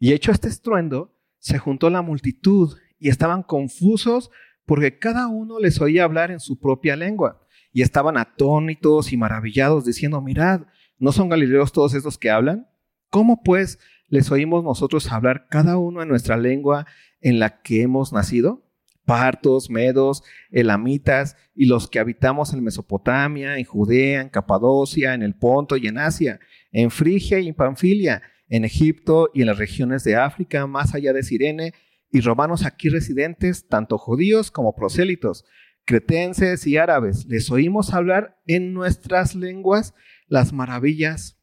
Y 0.00 0.12
hecho 0.12 0.32
este 0.32 0.48
estruendo, 0.48 1.19
se 1.40 1.58
juntó 1.58 1.90
la 1.90 2.02
multitud 2.02 2.76
y 2.98 3.08
estaban 3.08 3.42
confusos 3.42 4.30
porque 4.64 4.98
cada 4.98 5.26
uno 5.26 5.58
les 5.58 5.80
oía 5.80 6.04
hablar 6.04 6.30
en 6.30 6.38
su 6.38 6.60
propia 6.60 6.94
lengua. 6.94 7.44
Y 7.72 7.82
estaban 7.82 8.16
atónitos 8.16 9.12
y 9.12 9.16
maravillados 9.16 9.84
diciendo, 9.84 10.20
mirad, 10.20 10.62
¿no 10.98 11.10
son 11.10 11.28
galileos 11.28 11.72
todos 11.72 11.94
estos 11.94 12.18
que 12.18 12.30
hablan? 12.30 12.68
¿Cómo 13.10 13.42
pues 13.42 13.80
les 14.06 14.30
oímos 14.30 14.62
nosotros 14.62 15.10
hablar 15.10 15.48
cada 15.50 15.76
uno 15.76 16.02
en 16.02 16.08
nuestra 16.08 16.36
lengua 16.36 16.86
en 17.20 17.40
la 17.40 17.62
que 17.62 17.82
hemos 17.82 18.12
nacido? 18.12 18.70
partos, 19.10 19.70
medos, 19.70 20.22
elamitas 20.52 21.36
y 21.56 21.66
los 21.66 21.90
que 21.90 21.98
habitamos 21.98 22.52
en 22.54 22.62
Mesopotamia, 22.62 23.58
en 23.58 23.64
Judea, 23.64 24.20
en 24.20 24.28
Capadocia, 24.28 25.14
en 25.14 25.22
el 25.22 25.34
Ponto 25.34 25.76
y 25.76 25.88
en 25.88 25.98
Asia, 25.98 26.38
en 26.70 26.92
Frigia 26.92 27.40
y 27.40 27.48
en 27.48 27.54
Panfilia, 27.56 28.22
en 28.50 28.66
Egipto 28.66 29.30
y 29.32 29.40
en 29.40 29.46
las 29.46 29.56
regiones 29.58 30.04
de 30.04 30.16
África, 30.16 30.66
más 30.66 30.94
allá 30.94 31.14
de 31.14 31.22
Sirene, 31.22 31.72
y 32.10 32.20
romanos 32.20 32.66
aquí 32.66 32.90
residentes, 32.90 33.68
tanto 33.68 33.96
judíos 33.96 34.50
como 34.50 34.74
prosélitos, 34.74 35.46
cretenses 35.86 36.66
y 36.66 36.76
árabes, 36.76 37.24
les 37.26 37.50
oímos 37.50 37.94
hablar 37.94 38.38
en 38.46 38.74
nuestras 38.74 39.34
lenguas 39.34 39.94
las 40.26 40.52
maravillas 40.52 41.38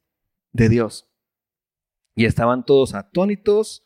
de 0.51 0.69
Dios. 0.69 1.09
Y 2.13 2.25
estaban 2.25 2.65
todos 2.65 2.93
atónitos 2.93 3.83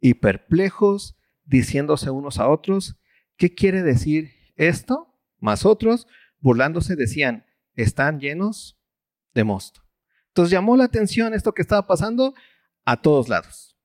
y 0.00 0.14
perplejos, 0.14 1.16
diciéndose 1.44 2.10
unos 2.10 2.38
a 2.38 2.48
otros, 2.48 2.98
¿Qué 3.38 3.54
quiere 3.54 3.82
decir 3.84 4.32
esto? 4.56 5.16
Más 5.38 5.64
otros, 5.64 6.08
burlándose, 6.40 6.96
decían, 6.96 7.46
están 7.74 8.18
llenos 8.18 8.82
de 9.32 9.44
mosto. 9.44 9.87
Entonces 10.38 10.52
llamó 10.52 10.76
la 10.76 10.84
atención 10.84 11.34
esto 11.34 11.52
que 11.52 11.62
estaba 11.62 11.84
pasando 11.84 12.32
a 12.84 13.02
todos 13.02 13.28
lados. 13.28 13.76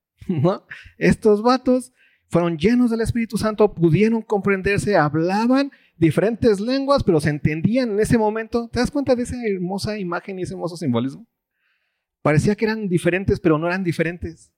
Estos 0.99 1.41
vatos 1.41 1.93
fueron 2.27 2.59
llenos 2.59 2.91
del 2.91 3.01
Espíritu 3.01 3.39
Santo, 3.39 3.73
pudieron 3.73 4.21
comprenderse, 4.21 4.95
hablaban 4.95 5.71
diferentes 5.97 6.59
lenguas, 6.59 7.03
pero 7.03 7.19
se 7.19 7.31
entendían 7.31 7.93
en 7.93 7.99
ese 7.99 8.19
momento. 8.19 8.69
¿Te 8.71 8.79
das 8.79 8.91
cuenta 8.91 9.15
de 9.15 9.23
esa 9.23 9.35
hermosa 9.43 9.97
imagen 9.97 10.37
y 10.37 10.43
ese 10.43 10.53
hermoso 10.53 10.77
simbolismo? 10.77 11.25
Parecía 12.21 12.53
que 12.53 12.65
eran 12.65 12.87
diferentes, 12.87 13.39
pero 13.39 13.57
no 13.57 13.65
eran 13.65 13.83
diferentes. 13.83 14.53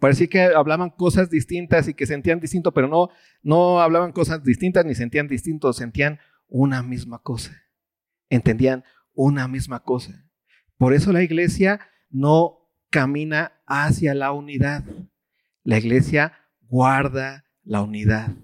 Parecía 0.00 0.26
que 0.26 0.42
hablaban 0.42 0.90
cosas 0.90 1.30
distintas 1.30 1.86
y 1.86 1.94
que 1.94 2.06
sentían 2.06 2.40
distinto, 2.40 2.74
pero 2.74 2.88
no, 2.88 3.08
no 3.40 3.80
hablaban 3.80 4.10
cosas 4.10 4.42
distintas 4.42 4.84
ni 4.84 4.96
sentían 4.96 5.28
distinto, 5.28 5.72
sentían 5.72 6.18
una 6.48 6.82
misma 6.82 7.20
cosa. 7.22 7.56
Entendían 8.28 8.82
una 9.14 9.46
misma 9.46 9.84
cosa. 9.84 10.26
Por 10.80 10.94
eso 10.94 11.12
la 11.12 11.22
iglesia 11.22 11.78
no 12.08 12.66
camina 12.88 13.52
hacia 13.66 14.14
la 14.14 14.32
unidad. 14.32 14.82
La 15.62 15.76
iglesia 15.76 16.32
guarda 16.62 17.44
la 17.62 17.82
unidad. 17.82 18.34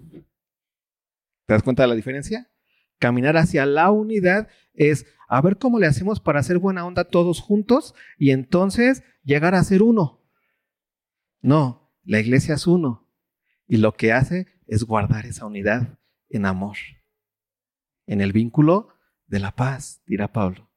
¿Te 1.47 1.53
das 1.55 1.63
cuenta 1.63 1.81
de 1.81 1.87
la 1.87 1.95
diferencia? 1.95 2.47
Caminar 2.99 3.37
hacia 3.37 3.65
la 3.65 3.89
unidad 3.89 4.49
es 4.75 5.07
a 5.27 5.41
ver 5.41 5.57
cómo 5.57 5.79
le 5.79 5.87
hacemos 5.87 6.19
para 6.19 6.39
hacer 6.39 6.59
buena 6.59 6.85
onda 6.85 7.05
todos 7.05 7.41
juntos 7.41 7.95
y 8.19 8.29
entonces 8.29 9.01
llegar 9.23 9.55
a 9.55 9.63
ser 9.63 9.81
uno. 9.81 10.23
No, 11.41 11.91
la 12.03 12.19
iglesia 12.19 12.53
es 12.53 12.67
uno. 12.67 13.09
Y 13.65 13.77
lo 13.77 13.93
que 13.93 14.13
hace 14.13 14.45
es 14.67 14.83
guardar 14.83 15.25
esa 15.25 15.47
unidad 15.47 15.97
en 16.29 16.45
amor, 16.45 16.77
en 18.05 18.21
el 18.21 18.31
vínculo 18.31 18.89
de 19.25 19.39
la 19.39 19.55
paz, 19.55 20.03
dirá 20.05 20.31
Pablo. 20.31 20.67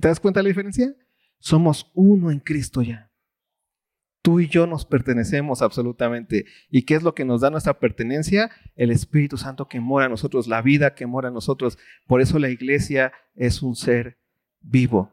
¿Te 0.00 0.08
das 0.08 0.20
cuenta 0.20 0.40
de 0.40 0.44
la 0.44 0.48
diferencia? 0.48 0.94
Somos 1.38 1.90
uno 1.94 2.30
en 2.30 2.40
Cristo 2.40 2.82
ya. 2.82 3.10
Tú 4.22 4.40
y 4.40 4.48
yo 4.48 4.66
nos 4.66 4.86
pertenecemos 4.86 5.60
absolutamente. 5.60 6.46
¿Y 6.70 6.82
qué 6.82 6.94
es 6.94 7.02
lo 7.02 7.14
que 7.14 7.26
nos 7.26 7.42
da 7.42 7.50
nuestra 7.50 7.78
pertenencia? 7.78 8.50
El 8.74 8.90
Espíritu 8.90 9.36
Santo 9.36 9.68
que 9.68 9.80
mora 9.80 10.06
en 10.06 10.12
nosotros, 10.12 10.48
la 10.48 10.62
vida 10.62 10.94
que 10.94 11.06
mora 11.06 11.28
en 11.28 11.34
nosotros. 11.34 11.78
Por 12.06 12.22
eso 12.22 12.38
la 12.38 12.48
iglesia 12.48 13.12
es 13.34 13.62
un 13.62 13.76
ser 13.76 14.18
vivo. 14.62 15.12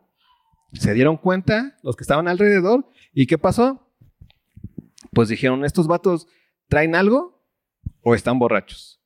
Se 0.72 0.94
dieron 0.94 1.18
cuenta 1.18 1.78
los 1.84 1.98
que 1.98 2.04
estaban 2.04 2.30
alrededor. 2.30 2.90
¿Y 3.14 3.28
qué 3.28 3.38
pasó? 3.38 3.86
Pues 5.12 5.28
dijeron, 5.28 5.66
estos 5.66 5.88
vatos 5.88 6.28
traen 6.70 6.96
algo 6.96 7.44
o 8.02 8.16
están 8.16 8.40
borrachos. 8.40 9.02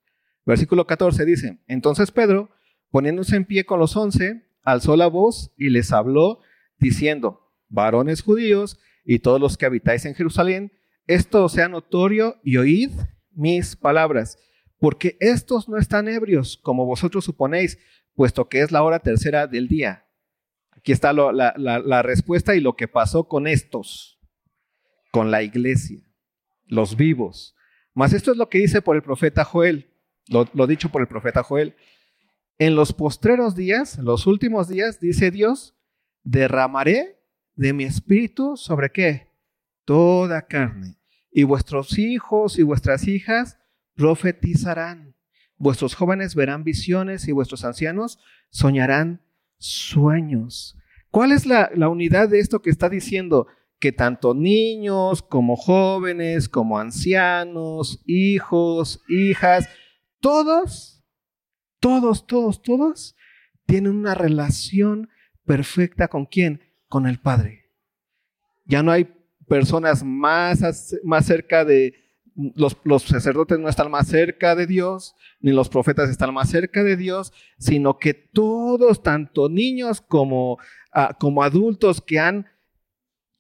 Versículo 0.45 0.85
14 0.85 1.25
dice, 1.25 1.57
entonces 1.65 2.11
Pedro, 2.11 2.51
poniéndose 2.91 3.35
en 3.35 3.45
pie 3.45 3.65
con 3.65 3.79
los 3.79 3.97
once, 3.97 4.45
alzó 4.65 4.97
la 4.97 5.07
voz 5.07 5.53
y 5.57 5.69
les 5.69 5.93
habló 5.93 6.41
diciendo, 6.77 7.53
varones 7.69 8.21
judíos 8.21 8.79
y 9.05 9.19
todos 9.19 9.39
los 9.39 9.57
que 9.57 9.65
habitáis 9.65 10.05
en 10.05 10.15
Jerusalén, 10.15 10.73
esto 11.07 11.47
sea 11.47 11.69
notorio 11.69 12.37
y 12.43 12.57
oíd 12.57 12.89
mis 13.31 13.75
palabras, 13.75 14.39
porque 14.79 15.17
estos 15.19 15.69
no 15.69 15.77
están 15.77 16.07
ebrios 16.07 16.57
como 16.57 16.85
vosotros 16.85 17.23
suponéis, 17.23 17.77
puesto 18.15 18.49
que 18.49 18.61
es 18.61 18.71
la 18.71 18.81
hora 18.81 18.99
tercera 18.99 19.45
del 19.47 19.67
día. 19.67 20.07
Aquí 20.71 20.91
está 20.91 21.13
la, 21.13 22.01
respuesta 22.01 22.55
y 22.55 22.59
lo 22.59 22.75
que 22.75 22.87
pasó 22.87 23.27
con 23.27 23.47
estos, 23.47 24.19
con 25.11 25.31
la 25.31 25.43
iglesia, 25.43 26.01
los 26.65 26.95
vivos. 26.95 27.55
Mas 27.93 28.13
esto 28.13 28.31
es 28.31 28.37
lo 28.37 28.49
que 28.49 28.57
dice 28.57 28.81
por 28.81 28.95
el 28.95 29.03
profeta 29.03 29.45
Joel, 29.45 29.91
lo, 30.27 30.49
lo 30.53 30.65
dicho 30.65 30.89
por 30.89 31.01
el 31.01 31.07
profeta 31.07 31.43
Joel. 31.43 31.75
En 32.57 32.75
los 32.75 32.93
postreros 32.93 33.55
días, 33.55 33.97
los 33.97 34.27
últimos 34.27 34.69
días, 34.69 34.99
dice 35.01 35.29
Dios, 35.29 35.75
derramaré 36.23 37.19
de 37.55 37.73
mi 37.73 37.83
espíritu 37.83 38.55
sobre 38.55 38.91
qué? 38.91 39.27
Toda 39.83 40.47
carne. 40.47 40.97
Y 41.31 41.43
vuestros 41.43 41.97
hijos 41.99 42.57
y 42.57 42.63
vuestras 42.63 43.07
hijas 43.09 43.57
profetizarán. 43.93 45.15
Vuestros 45.57 45.95
jóvenes 45.95 46.33
verán 46.33 46.63
visiones 46.63 47.27
y 47.27 47.33
vuestros 47.33 47.65
ancianos 47.65 48.19
soñarán 48.49 49.21
sueños. 49.57 50.77
¿Cuál 51.11 51.33
es 51.33 51.45
la, 51.45 51.69
la 51.75 51.89
unidad 51.89 52.29
de 52.29 52.39
esto 52.39 52.61
que 52.61 52.69
está 52.69 52.89
diciendo? 52.89 53.47
Que 53.79 53.91
tanto 53.91 54.33
niños 54.33 55.21
como 55.21 55.57
jóvenes, 55.57 56.47
como 56.47 56.79
ancianos, 56.79 58.01
hijos, 58.05 59.01
hijas, 59.09 59.67
todos, 60.21 60.94
todos, 61.85 62.25
todos, 62.25 62.63
todos 62.63 63.15
tienen 63.67 63.95
una 63.95 64.15
relación 64.15 65.07
perfecta 65.45 66.07
con 66.07 66.25
quién? 66.25 66.61
Con 66.87 67.05
el 67.05 67.19
Padre. 67.19 67.69
Ya 68.65 68.81
no 68.81 68.91
hay 68.91 69.07
personas 69.47 70.03
más, 70.03 70.95
más 71.03 71.27
cerca 71.27 71.63
de, 71.63 71.93
los, 72.55 72.75
los, 72.85 73.03
sacerdotes 73.03 73.59
no 73.59 73.69
están 73.69 73.91
más 73.91 74.07
cerca 74.07 74.55
de 74.55 74.65
Dios, 74.65 75.13
ni 75.39 75.51
los 75.51 75.69
profetas 75.69 76.09
están 76.09 76.33
más 76.33 76.49
cerca 76.49 76.83
de 76.83 76.97
Dios, 76.97 77.31
sino 77.59 77.99
que 77.99 78.15
todos, 78.15 79.03
tanto 79.03 79.47
niños 79.47 80.01
como, 80.01 80.57
ah, 80.91 81.15
como 81.19 81.43
adultos 81.43 82.01
que 82.01 82.17
han 82.17 82.47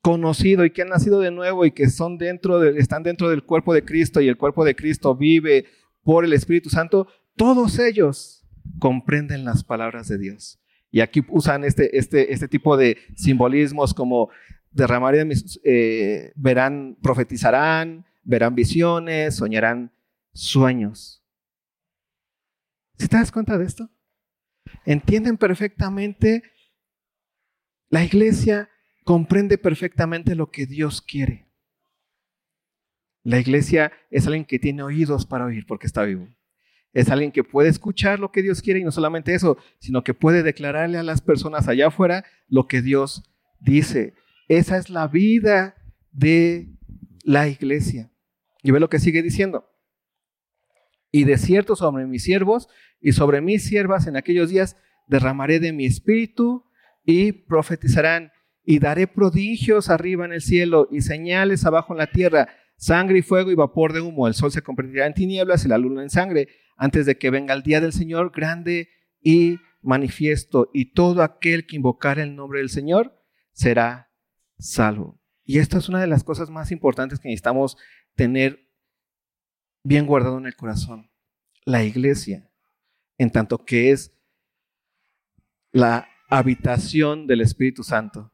conocido 0.03 0.65
y 0.65 0.69
que 0.69 0.83
han 0.83 0.89
nacido 0.89 1.19
de 1.19 1.31
nuevo 1.31 1.65
y 1.65 1.71
que 1.71 1.89
son 1.89 2.19
dentro 2.19 2.59
de, 2.59 2.77
están 2.77 3.01
dentro 3.01 3.27
del 3.27 3.43
cuerpo 3.43 3.73
de 3.73 3.83
Cristo 3.83 4.21
y 4.21 4.27
el 4.27 4.37
cuerpo 4.37 4.63
de 4.63 4.75
Cristo 4.75 5.15
vive 5.15 5.65
por 6.03 6.23
el 6.23 6.33
Espíritu 6.33 6.69
Santo, 6.69 7.07
todos 7.35 7.79
ellos 7.79 8.45
comprenden 8.79 9.45
las 9.45 9.63
palabras 9.63 10.07
de 10.07 10.17
Dios. 10.17 10.59
Y 10.91 11.01
aquí 11.01 11.23
usan 11.27 11.63
este, 11.63 11.97
este, 11.97 12.33
este 12.33 12.47
tipo 12.47 12.77
de 12.77 12.97
simbolismos 13.15 13.93
como 13.93 14.29
derramaré 14.71 15.27
eh, 15.63 16.31
verán, 16.35 16.97
profetizarán, 17.01 18.05
verán 18.23 18.55
visiones, 18.55 19.35
soñarán 19.35 19.91
sueños. 20.33 21.23
¿Si 22.97 23.07
te 23.07 23.17
das 23.17 23.31
cuenta 23.31 23.57
de 23.57 23.65
esto? 23.65 23.89
Entienden 24.85 25.37
perfectamente, 25.37 26.43
la 27.89 28.03
iglesia 28.03 28.69
comprende 29.03 29.57
perfectamente 29.57 30.35
lo 30.35 30.49
que 30.49 30.65
Dios 30.65 31.01
quiere. 31.01 31.45
La 33.23 33.39
iglesia 33.39 33.91
es 34.11 34.27
alguien 34.27 34.45
que 34.45 34.59
tiene 34.59 34.83
oídos 34.83 35.25
para 35.25 35.45
oír 35.45 35.65
porque 35.65 35.87
está 35.87 36.03
vivo. 36.03 36.27
Es 36.95 37.09
alguien 37.09 37.33
que 37.33 37.43
puede 37.43 37.67
escuchar 37.67 38.19
lo 38.19 38.31
que 38.31 38.41
Dios 38.41 38.61
quiere 38.61 38.79
y 38.79 38.85
no 38.85 38.91
solamente 38.91 39.35
eso, 39.35 39.57
sino 39.79 40.01
que 40.01 40.13
puede 40.13 40.43
declararle 40.43 40.97
a 40.97 41.03
las 41.03 41.21
personas 41.21 41.67
allá 41.67 41.87
afuera 41.87 42.23
lo 42.47 42.67
que 42.67 42.81
Dios 42.81 43.29
dice. 43.59 44.13
Esa 44.47 44.77
es 44.77 44.89
la 44.89 45.09
vida 45.09 45.75
de 46.13 46.69
la 47.25 47.49
iglesia. 47.49 48.11
Y 48.63 48.71
ve 48.71 48.79
lo 48.79 48.89
que 48.89 48.99
sigue 48.99 49.21
diciendo. 49.21 49.69
Y 51.11 51.25
de 51.25 51.37
cierto 51.37 51.75
sobre 51.75 52.05
mis 52.05 52.23
siervos 52.23 52.69
y 53.01 53.11
sobre 53.11 53.41
mis 53.41 53.65
siervas 53.65 54.07
en 54.07 54.15
aquellos 54.15 54.49
días 54.49 54.77
derramaré 55.05 55.59
de 55.59 55.73
mi 55.73 55.85
espíritu 55.85 56.63
y 57.03 57.33
profetizarán 57.33 58.31
y 58.63 58.79
daré 58.79 59.07
prodigios 59.07 59.89
arriba 59.89 60.23
en 60.23 60.31
el 60.31 60.41
cielo 60.41 60.87
y 60.89 61.01
señales 61.01 61.65
abajo 61.65 61.93
en 61.93 61.97
la 61.97 62.07
tierra, 62.07 62.47
sangre 62.77 63.19
y 63.19 63.21
fuego 63.21 63.51
y 63.51 63.55
vapor 63.55 63.91
de 63.91 63.99
humo. 63.99 64.27
El 64.27 64.33
sol 64.33 64.53
se 64.53 64.61
convertirá 64.61 65.07
en 65.07 65.13
tinieblas 65.13 65.65
y 65.65 65.67
la 65.67 65.77
luna 65.77 66.01
en 66.01 66.09
sangre 66.09 66.47
antes 66.75 67.05
de 67.05 67.17
que 67.17 67.29
venga 67.29 67.53
el 67.53 67.63
día 67.63 67.81
del 67.81 67.93
Señor 67.93 68.31
grande 68.31 68.89
y 69.21 69.59
manifiesto, 69.81 70.69
y 70.73 70.93
todo 70.93 71.21
aquel 71.21 71.65
que 71.65 71.75
invocar 71.75 72.19
el 72.19 72.35
nombre 72.35 72.59
del 72.59 72.69
Señor 72.69 73.21
será 73.53 74.11
salvo. 74.57 75.21
Y 75.43 75.59
esta 75.59 75.77
es 75.77 75.89
una 75.89 76.01
de 76.01 76.07
las 76.07 76.23
cosas 76.23 76.49
más 76.49 76.71
importantes 76.71 77.19
que 77.19 77.29
necesitamos 77.29 77.77
tener 78.15 78.67
bien 79.83 80.07
guardado 80.07 80.37
en 80.39 80.47
el 80.47 80.55
corazón. 80.55 81.11
La 81.63 81.83
iglesia, 81.83 82.49
en 83.17 83.31
tanto 83.31 83.63
que 83.63 83.91
es 83.91 84.11
la 85.71 86.07
habitación 86.29 87.27
del 87.27 87.41
Espíritu 87.41 87.83
Santo, 87.83 88.33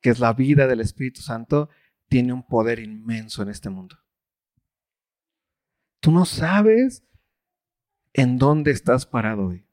que 0.00 0.10
es 0.10 0.20
la 0.20 0.32
vida 0.32 0.66
del 0.66 0.80
Espíritu 0.80 1.20
Santo, 1.20 1.68
tiene 2.08 2.32
un 2.32 2.46
poder 2.46 2.78
inmenso 2.78 3.42
en 3.42 3.48
este 3.48 3.68
mundo. 3.68 3.98
Tú 6.00 6.12
no 6.12 6.24
sabes 6.24 7.02
en 8.12 8.38
dónde 8.38 8.70
estás 8.70 9.06
parado 9.06 9.48
hoy. 9.48 9.64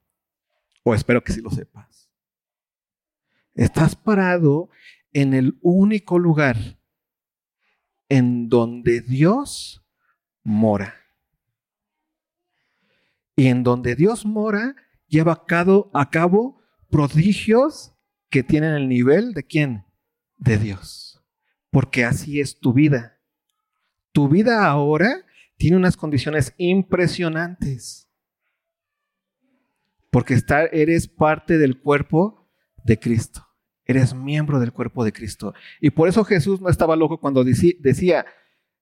O 0.82 0.94
espero 0.94 1.22
que 1.22 1.32
sí 1.32 1.40
lo 1.40 1.50
sepas. 1.50 2.10
Estás 3.54 3.96
parado 3.96 4.70
en 5.12 5.34
el 5.34 5.58
único 5.62 6.18
lugar 6.18 6.56
en 8.08 8.48
donde 8.48 9.00
Dios 9.00 9.84
mora. 10.44 10.94
Y 13.34 13.48
en 13.48 13.62
donde 13.62 13.96
Dios 13.96 14.24
mora, 14.24 14.76
lleva 15.08 15.32
a 15.32 15.44
cabo, 15.44 15.90
a 15.92 16.10
cabo 16.10 16.62
prodigios 16.88 17.94
que 18.30 18.42
tienen 18.42 18.74
el 18.74 18.88
nivel 18.88 19.34
de 19.34 19.44
quién? 19.44 19.84
De 20.36 20.58
Dios. 20.58 21.22
Porque 21.70 22.04
así 22.04 22.40
es 22.40 22.60
tu 22.60 22.72
vida. 22.72 23.18
Tu 24.12 24.28
vida 24.28 24.66
ahora 24.66 25.26
tiene 25.56 25.76
unas 25.76 25.96
condiciones 25.96 26.54
impresionantes 26.58 28.05
porque 30.16 30.40
eres 30.72 31.08
parte 31.08 31.58
del 31.58 31.78
cuerpo 31.78 32.48
de 32.82 32.98
Cristo. 32.98 33.46
Eres 33.84 34.14
miembro 34.14 34.58
del 34.58 34.72
cuerpo 34.72 35.04
de 35.04 35.12
Cristo. 35.12 35.52
Y 35.78 35.90
por 35.90 36.08
eso 36.08 36.24
Jesús 36.24 36.58
no 36.58 36.70
estaba 36.70 36.96
loco 36.96 37.20
cuando 37.20 37.44
decía, 37.44 38.24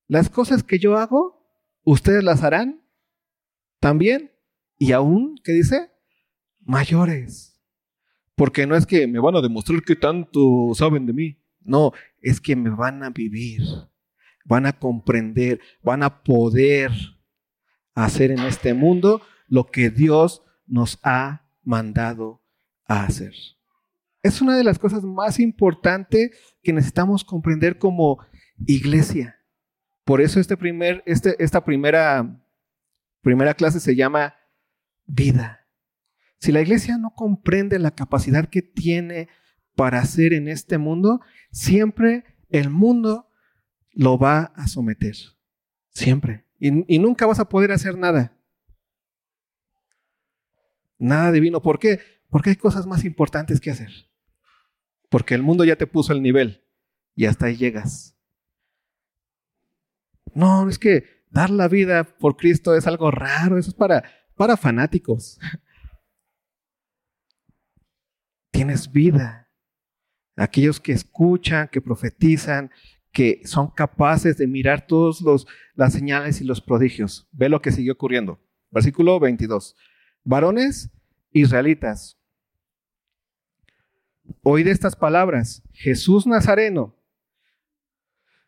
las 0.07 0.31
cosas 0.31 0.63
que 0.63 0.79
yo 0.79 0.97
hago, 0.97 1.45
ustedes 1.83 2.23
las 2.23 2.45
harán 2.45 2.87
también. 3.81 4.31
Y 4.79 4.93
aún, 4.93 5.35
¿qué 5.43 5.51
dice? 5.51 5.91
Mayores. 6.61 7.61
Porque 8.37 8.65
no 8.65 8.77
es 8.77 8.87
que 8.87 9.09
me 9.09 9.19
van 9.19 9.35
a 9.35 9.43
demostrar 9.43 9.83
que 9.83 9.97
tanto 9.97 10.71
saben 10.77 11.05
de 11.05 11.15
mí. 11.15 11.43
No, 11.63 11.91
es 12.21 12.41
que 12.41 12.55
me 12.55 12.71
van 12.71 13.03
a 13.03 13.11
vivir, 13.11 13.61
van 14.45 14.67
a 14.67 14.79
comprender, 14.79 15.59
van 15.83 16.05
a 16.05 16.23
poder 16.23 16.93
hacer 17.93 18.31
en 18.31 18.39
este 18.39 18.73
mundo 18.73 19.21
lo 19.49 19.67
que 19.67 19.91
Dios 19.91 20.45
nos 20.67 20.99
ha 21.03 21.47
mandado 21.63 22.43
a 22.87 23.05
hacer. 23.05 23.35
Es 24.23 24.41
una 24.41 24.57
de 24.57 24.65
las 24.65 24.79
cosas 24.79 25.03
más 25.03 25.39
importantes 25.39 26.31
que 26.63 26.73
necesitamos 26.73 27.25
comprender 27.25 27.79
como 27.79 28.19
iglesia. 28.67 29.39
Por 30.05 30.21
eso 30.21 30.41
este 30.41 30.57
primer, 30.57 31.03
este, 31.07 31.43
esta 31.43 31.65
primera, 31.65 32.43
primera 33.21 33.55
clase 33.55 33.81
se 33.81 33.97
llama 33.97 34.35
vida. 35.07 35.67
Si 36.39 36.53
la 36.53 36.61
iglesia 36.61 36.99
no 36.99 37.15
comprende 37.15 37.79
la 37.79 37.95
capacidad 37.95 38.49
que 38.49 38.63
tiene 38.63 39.29
para 39.77 39.99
hacer 39.99 40.33
en 40.33 40.49
este 40.49 40.79
mundo, 40.79 41.21
siempre 41.51 42.25
el 42.51 42.71
mundo 42.71 43.29
lo 43.93 44.19
va 44.19 44.53
a 44.57 44.67
someter. 44.67 45.17
Siempre. 45.91 46.45
y 46.59 46.99
nunca 46.99 47.27
vas 47.27 47.41
a 47.41 47.49
poder 47.49 47.71
hacer 47.73 47.99
nada. 47.99 48.34
Nada 50.99 51.33
divino. 51.33 51.63
¿Por 51.63 51.79
qué? 51.79 52.01
Porque 52.31 52.51
hay 52.51 52.57
cosas 52.57 52.87
más 52.87 53.05
importantes 53.05 53.61
que 53.61 53.71
hacer. 53.71 53.91
Porque 55.09 55.35
el 55.35 55.43
mundo 55.43 55.65
ya 55.65 55.77
te 55.77 55.87
puso 55.87 56.13
el 56.13 56.23
nivel 56.23 56.65
y 57.15 57.27
hasta 57.27 57.47
ahí 57.47 57.57
llegas. 57.57 58.17
No, 60.35 60.69
es 60.69 60.79
que 60.79 61.25
dar 61.31 61.51
la 61.51 61.69
vida 61.69 62.05
por 62.05 62.37
Cristo 62.37 62.75
es 62.75 62.87
algo 62.87 63.11
raro, 63.11 63.59
eso 63.59 63.71
es 63.71 63.75
para, 63.75 64.05
para 64.35 64.57
fanáticos. 64.57 65.39
Tienes 68.51 68.91
vida. 68.91 69.51
Aquellos 70.37 70.81
que 70.81 70.93
escuchan, 70.93 71.69
que 71.69 71.81
profetizan, 71.81 72.71
que 73.13 73.43
son 73.45 73.71
capaces 73.71 74.37
de 74.37 74.49
mirar 74.49 74.87
todas 74.87 75.47
las 75.75 75.93
señales 75.93 76.41
y 76.41 76.45
los 76.45 76.61
prodigios. 76.61 77.29
Ve 77.31 77.49
lo 77.49 77.63
que 77.63 77.71
siguió 77.71 77.93
ocurriendo. 77.93 78.41
Versículo 78.73 79.21
22. 79.21 79.77
Varones 80.25 80.91
israelitas, 81.33 82.19
oíd 84.43 84.67
estas 84.69 84.97
palabras. 84.97 85.63
Jesús 85.73 86.27
Nazareno, 86.27 86.97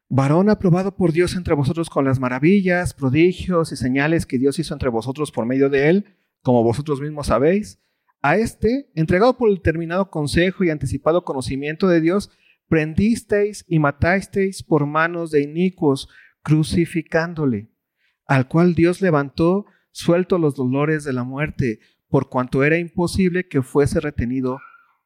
varón 0.08 0.48
aprobado 0.48 0.96
por 0.96 1.12
Dios 1.12 1.36
entre 1.36 1.54
vosotros 1.54 1.90
con 1.90 2.06
las 2.06 2.18
maravillas, 2.18 2.94
prodigios 2.94 3.72
y 3.72 3.76
señales 3.76 4.24
que 4.24 4.38
Dios 4.38 4.58
hizo 4.58 4.72
entre 4.72 4.88
vosotros 4.88 5.30
por 5.30 5.44
medio 5.44 5.68
de 5.68 5.90
él, 5.90 6.16
como 6.42 6.62
vosotros 6.62 7.00
mismos 7.02 7.26
sabéis. 7.26 7.78
A 8.22 8.36
este, 8.36 8.90
entregado 8.94 9.36
por 9.36 9.50
el 9.50 9.56
determinado 9.56 10.10
consejo 10.10 10.64
y 10.64 10.70
anticipado 10.70 11.24
conocimiento 11.24 11.88
de 11.88 12.00
Dios, 12.00 12.30
prendisteis 12.68 13.66
y 13.68 13.80
matasteis 13.80 14.62
por 14.62 14.86
manos 14.86 15.30
de 15.30 15.42
inicuos, 15.42 16.08
crucificándole, 16.42 17.68
al 18.26 18.48
cual 18.48 18.74
Dios 18.74 19.02
levantó, 19.02 19.66
suelto 19.96 20.36
los 20.36 20.54
dolores 20.54 21.04
de 21.04 21.14
la 21.14 21.24
muerte, 21.24 21.80
por 22.08 22.28
cuanto 22.28 22.62
era 22.62 22.76
imposible 22.76 23.48
que 23.48 23.62
fuese 23.62 23.98
retenido 23.98 24.58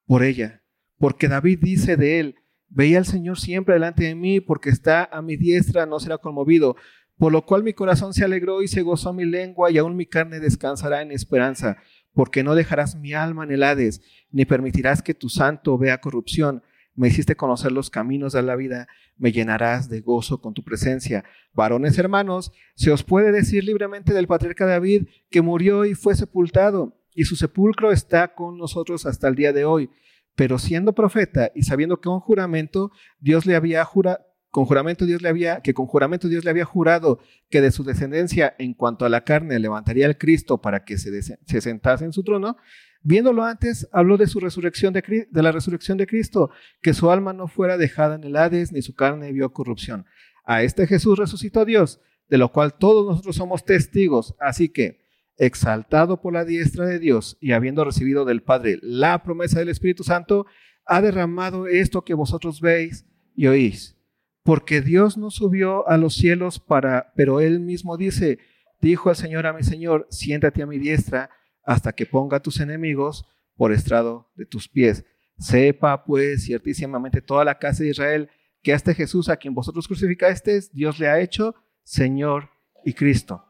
por 0.04 0.24
ella. 0.24 0.64
Porque 0.98 1.28
David 1.28 1.60
dice 1.62 1.96
de 1.96 2.18
él, 2.18 2.34
veía 2.68 2.98
al 2.98 3.06
Señor 3.06 3.38
siempre 3.38 3.74
delante 3.74 4.02
de 4.02 4.16
mí, 4.16 4.40
porque 4.40 4.68
está 4.68 5.04
a 5.04 5.22
mi 5.22 5.36
diestra, 5.36 5.86
no 5.86 6.00
será 6.00 6.18
conmovido. 6.18 6.74
Por 7.16 7.30
lo 7.30 7.46
cual 7.46 7.62
mi 7.62 7.72
corazón 7.72 8.12
se 8.14 8.24
alegró 8.24 8.62
y 8.62 8.68
se 8.68 8.82
gozó 8.82 9.12
mi 9.12 9.24
lengua, 9.24 9.70
y 9.70 9.78
aún 9.78 9.94
mi 9.94 10.06
carne 10.06 10.40
descansará 10.40 11.02
en 11.02 11.12
esperanza, 11.12 11.76
porque 12.12 12.42
no 12.42 12.56
dejarás 12.56 12.96
mi 12.96 13.12
alma 13.12 13.44
en 13.44 13.52
el 13.52 13.92
ni 14.32 14.44
permitirás 14.44 15.02
que 15.02 15.14
tu 15.14 15.28
santo 15.28 15.78
vea 15.78 16.00
corrupción 16.00 16.64
me 17.00 17.08
hiciste 17.08 17.34
conocer 17.34 17.72
los 17.72 17.88
caminos 17.88 18.34
de 18.34 18.42
la 18.42 18.56
vida, 18.56 18.86
me 19.16 19.32
llenarás 19.32 19.88
de 19.88 20.02
gozo 20.02 20.42
con 20.42 20.52
tu 20.52 20.62
presencia. 20.62 21.24
Varones 21.54 21.96
hermanos, 21.96 22.52
se 22.74 22.90
os 22.90 23.04
puede 23.04 23.32
decir 23.32 23.64
libremente 23.64 24.12
del 24.12 24.26
patriarca 24.26 24.66
David 24.66 25.06
que 25.30 25.40
murió 25.40 25.86
y 25.86 25.94
fue 25.94 26.14
sepultado, 26.14 27.00
y 27.14 27.24
su 27.24 27.36
sepulcro 27.36 27.90
está 27.90 28.34
con 28.34 28.58
nosotros 28.58 29.06
hasta 29.06 29.28
el 29.28 29.34
día 29.34 29.54
de 29.54 29.64
hoy. 29.64 29.88
Pero 30.34 30.58
siendo 30.58 30.94
profeta 30.94 31.50
y 31.54 31.62
sabiendo 31.62 31.96
que 31.96 32.10
con 32.10 32.20
juramento 32.20 32.92
Dios 33.18 33.46
le 33.46 33.56
había 33.56 33.82
jurado, 33.86 34.18
con 34.50 34.66
juramento 34.66 35.06
Dios 35.06 35.22
le 35.22 35.30
había, 35.30 35.62
que 35.62 35.72
con 35.72 35.86
juramento 35.86 36.28
Dios 36.28 36.44
le 36.44 36.50
había 36.50 36.66
jurado 36.66 37.20
que 37.48 37.62
de 37.62 37.70
su 37.70 37.82
descendencia 37.82 38.54
en 38.58 38.74
cuanto 38.74 39.06
a 39.06 39.08
la 39.08 39.24
carne 39.24 39.58
levantaría 39.58 40.04
al 40.04 40.18
Cristo 40.18 40.60
para 40.60 40.84
que 40.84 40.98
se 40.98 41.60
sentase 41.62 42.04
en 42.04 42.12
su 42.12 42.24
trono, 42.24 42.58
Viéndolo 43.02 43.44
antes, 43.44 43.88
habló 43.92 44.18
de 44.18 44.26
su 44.26 44.40
resurrección 44.40 44.92
de, 44.92 45.26
la 45.32 45.52
resurrección 45.52 45.96
de 45.96 46.06
Cristo, 46.06 46.50
que 46.82 46.92
su 46.92 47.10
alma 47.10 47.32
no 47.32 47.48
fuera 47.48 47.78
dejada 47.78 48.16
en 48.16 48.24
el 48.24 48.36
Hades, 48.36 48.72
ni 48.72 48.82
su 48.82 48.94
carne 48.94 49.32
vio 49.32 49.52
corrupción. 49.52 50.04
A 50.44 50.62
este 50.62 50.86
Jesús 50.86 51.18
resucitó 51.18 51.64
Dios, 51.64 52.00
de 52.28 52.38
lo 52.38 52.52
cual 52.52 52.74
todos 52.74 53.06
nosotros 53.06 53.36
somos 53.36 53.64
testigos. 53.64 54.34
Así 54.38 54.68
que, 54.68 55.00
exaltado 55.38 56.20
por 56.20 56.34
la 56.34 56.44
diestra 56.44 56.84
de 56.84 56.98
Dios 56.98 57.38
y 57.40 57.52
habiendo 57.52 57.84
recibido 57.84 58.26
del 58.26 58.42
Padre 58.42 58.78
la 58.82 59.22
promesa 59.22 59.58
del 59.58 59.70
Espíritu 59.70 60.04
Santo, 60.04 60.44
ha 60.84 61.00
derramado 61.00 61.66
esto 61.66 62.04
que 62.04 62.12
vosotros 62.12 62.60
veis 62.60 63.06
y 63.34 63.46
oís. 63.46 63.96
Porque 64.42 64.82
Dios 64.82 65.16
no 65.16 65.30
subió 65.30 65.88
a 65.88 65.96
los 65.96 66.14
cielos 66.14 66.60
para, 66.60 67.12
pero 67.16 67.40
él 67.40 67.60
mismo 67.60 67.96
dice, 67.96 68.38
dijo 68.82 69.08
el 69.08 69.16
Señor 69.16 69.46
a 69.46 69.54
mi 69.54 69.62
Señor, 69.62 70.06
siéntate 70.10 70.62
a 70.62 70.66
mi 70.66 70.78
diestra 70.78 71.30
hasta 71.70 71.92
que 71.92 72.04
ponga 72.04 72.38
a 72.38 72.42
tus 72.42 72.58
enemigos 72.58 73.24
por 73.54 73.72
estrado 73.72 74.28
de 74.34 74.44
tus 74.44 74.68
pies. 74.68 75.04
Sepa 75.38 76.04
pues 76.04 76.42
ciertísimamente 76.42 77.22
toda 77.22 77.44
la 77.44 77.60
casa 77.60 77.84
de 77.84 77.90
Israel 77.90 78.28
que 78.60 78.72
este 78.72 78.92
Jesús 78.92 79.28
a 79.28 79.36
quien 79.36 79.54
vosotros 79.54 79.86
crucificasteis, 79.86 80.72
Dios 80.72 80.98
le 80.98 81.06
ha 81.06 81.20
hecho 81.20 81.54
Señor 81.84 82.50
y 82.84 82.92
Cristo. 82.92 83.46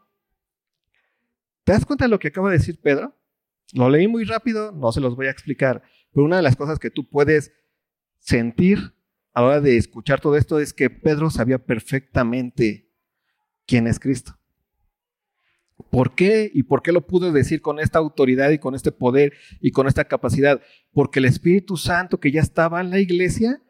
¿Te 1.64 1.72
das 1.72 1.86
cuenta 1.86 2.04
de 2.04 2.10
lo 2.10 2.18
que 2.18 2.28
acaba 2.28 2.50
de 2.50 2.58
decir 2.58 2.78
Pedro? 2.82 3.16
Lo 3.72 3.88
leí 3.88 4.06
muy 4.06 4.24
rápido, 4.24 4.70
no 4.70 4.92
se 4.92 5.00
los 5.00 5.16
voy 5.16 5.28
a 5.28 5.30
explicar, 5.30 5.82
pero 6.12 6.26
una 6.26 6.36
de 6.36 6.42
las 6.42 6.56
cosas 6.56 6.78
que 6.78 6.90
tú 6.90 7.08
puedes 7.08 7.54
sentir 8.18 8.94
a 9.32 9.40
la 9.40 9.46
hora 9.46 9.60
de 9.62 9.78
escuchar 9.78 10.20
todo 10.20 10.36
esto 10.36 10.60
es 10.60 10.74
que 10.74 10.90
Pedro 10.90 11.30
sabía 11.30 11.58
perfectamente 11.58 12.92
quién 13.64 13.86
es 13.86 13.98
Cristo. 13.98 14.39
¿Por 15.90 16.14
qué? 16.14 16.50
¿Y 16.52 16.64
por 16.64 16.82
qué 16.82 16.92
lo 16.92 17.06
pudo 17.06 17.32
decir 17.32 17.62
con 17.62 17.78
esta 17.78 17.98
autoridad 17.98 18.50
y 18.50 18.58
con 18.58 18.74
este 18.74 18.92
poder 18.92 19.32
y 19.60 19.70
con 19.70 19.86
esta 19.86 20.04
capacidad? 20.04 20.60
Porque 20.92 21.18
el 21.18 21.24
Espíritu 21.24 21.76
Santo 21.76 22.20
que 22.20 22.32
ya 22.32 22.40
estaba 22.40 22.80
en 22.80 22.90
la 22.90 22.98
iglesia 22.98 23.62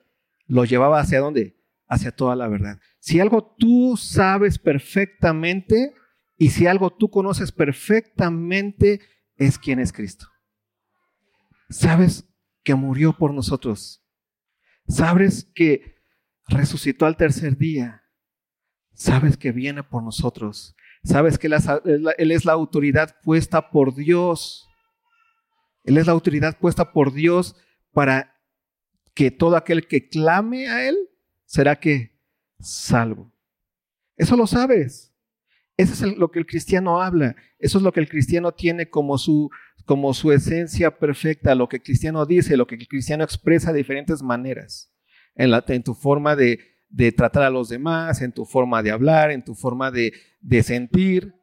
lo 0.46 0.64
llevaba 0.64 1.01
hacia 1.01 1.20
dónde? 1.20 1.57
Hacia 1.87 2.11
toda 2.11 2.37
la 2.37 2.49
verdad. 2.49 2.79
Si 2.99 3.20
algo 3.20 3.55
tú 3.59 3.96
sabes 3.96 4.59
perfectamente 4.59 5.94
y 6.37 6.51
si 6.51 6.66
algo 6.66 6.90
tú 6.90 7.11
conoces 7.11 7.53
perfectamente 7.53 9.01
es 9.37 9.59
quién 9.59 9.79
es 9.79 9.92
Cristo. 9.92 10.27
Sabes 11.68 12.27
que 12.62 12.75
murió 12.75 13.16
por 13.16 13.33
nosotros. 13.33 14.05
Sabes 14.88 15.49
que 15.55 15.96
resucitó 16.49 17.07
al 17.07 17.16
tercer 17.16 17.57
día. 17.57 18.03
Sabes 18.92 19.37
que 19.37 19.53
viene 19.53 19.83
por 19.83 20.03
nosotros. 20.03 20.75
Sabes 21.03 21.39
que 21.39 21.47
Él 21.47 22.31
es 22.31 22.45
la 22.45 22.53
autoridad 22.53 23.17
puesta 23.23 23.71
por 23.71 23.95
Dios. 23.95 24.69
Él 25.85 25.97
es 25.97 26.07
la 26.07 26.13
autoridad 26.13 26.59
puesta 26.59 26.93
por 26.93 27.13
Dios 27.13 27.57
para 27.93 28.37
que 29.15 29.31
todo 29.31 29.57
aquel 29.57 29.87
que 29.87 30.09
clame 30.09 30.69
a 30.69 30.89
Él 30.89 30.97
será 31.47 31.77
que 31.77 32.19
salvo. 32.59 33.33
Eso 34.17 34.37
lo 34.37 34.47
sabes. 34.47 35.15
Eso 35.77 36.07
es 36.07 36.17
lo 36.19 36.31
que 36.31 36.39
el 36.39 36.47
cristiano 36.47 37.01
habla. 37.01 37.35
Eso 37.59 37.79
es 37.79 37.85
lo 37.85 37.93
que 37.93 38.01
el 38.01 38.09
cristiano 38.09 38.53
tiene 38.53 38.91
como 38.91 39.17
su, 39.17 39.51
como 39.87 40.13
su 40.13 40.31
esencia 40.31 40.99
perfecta, 40.99 41.55
lo 41.55 41.69
que 41.69 41.77
el 41.77 41.83
cristiano 41.83 42.27
dice, 42.27 42.59
lo 42.59 42.67
que 42.67 42.75
el 42.75 42.87
cristiano 42.87 43.25
expresa 43.25 43.73
de 43.73 43.79
diferentes 43.79 44.23
maneras. 44.23 44.93
En, 45.35 45.51
la, 45.51 45.65
en 45.67 45.83
tu 45.83 45.95
forma 45.95 46.37
de, 46.37 46.61
de 46.90 47.12
tratar 47.12 47.44
a 47.44 47.50
los 47.50 47.68
demás, 47.68 48.20
en 48.20 48.33
tu 48.33 48.44
forma 48.44 48.83
de 48.83 48.90
hablar, 48.90 49.31
en 49.31 49.44
tu 49.44 49.55
forma 49.55 49.90
de, 49.90 50.12
sentir, 50.62 51.35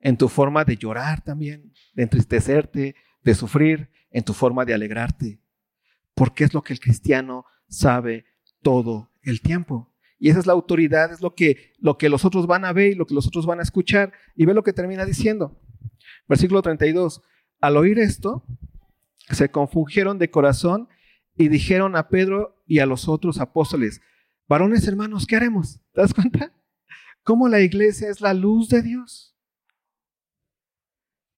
en 0.00 0.16
tu 0.16 0.28
forma 0.28 0.64
de 0.64 0.76
llorar 0.76 1.22
también, 1.22 1.72
de 1.94 2.02
entristecerte, 2.02 2.96
de 3.22 3.34
sufrir, 3.34 3.90
en 4.10 4.24
tu 4.24 4.32
forma 4.32 4.64
de 4.64 4.72
alegrarte. 4.72 5.38
Porque 6.14 6.44
es 6.44 6.54
lo 6.54 6.62
que 6.62 6.72
el 6.72 6.80
cristiano 6.80 7.44
sabe 7.68 8.24
todo 8.62 9.10
el 9.22 9.42
tiempo. 9.42 9.92
Y 10.18 10.30
esa 10.30 10.38
es 10.38 10.46
la 10.46 10.54
autoridad, 10.54 11.12
es 11.12 11.20
lo 11.20 11.34
que, 11.34 11.74
lo 11.78 11.98
que 11.98 12.08
los 12.08 12.24
otros 12.24 12.46
van 12.46 12.64
a 12.64 12.72
ver 12.72 12.92
y 12.92 12.94
lo 12.94 13.06
que 13.06 13.14
los 13.14 13.26
otros 13.26 13.44
van 13.44 13.60
a 13.60 13.62
escuchar. 13.62 14.12
Y 14.34 14.46
ve 14.46 14.54
lo 14.54 14.62
que 14.62 14.72
termina 14.72 15.04
diciendo. 15.04 15.60
Versículo 16.26 16.62
32. 16.62 17.20
Al 17.60 17.76
oír 17.76 17.98
esto, 17.98 18.46
se 19.30 19.50
confundieron 19.50 20.18
de 20.18 20.30
corazón 20.30 20.88
y 21.36 21.48
dijeron 21.48 21.96
a 21.96 22.08
Pedro 22.08 22.62
y 22.66 22.78
a 22.78 22.86
los 22.86 23.08
otros 23.08 23.40
apóstoles, 23.40 24.00
Varones 24.48 24.86
hermanos, 24.86 25.26
¿qué 25.26 25.36
haremos? 25.36 25.80
¿Te 25.92 26.00
das 26.00 26.14
cuenta? 26.14 26.52
¿Cómo 27.24 27.48
la 27.48 27.60
iglesia 27.60 28.08
es 28.08 28.20
la 28.20 28.32
luz 28.32 28.68
de 28.68 28.82
Dios? 28.82 29.36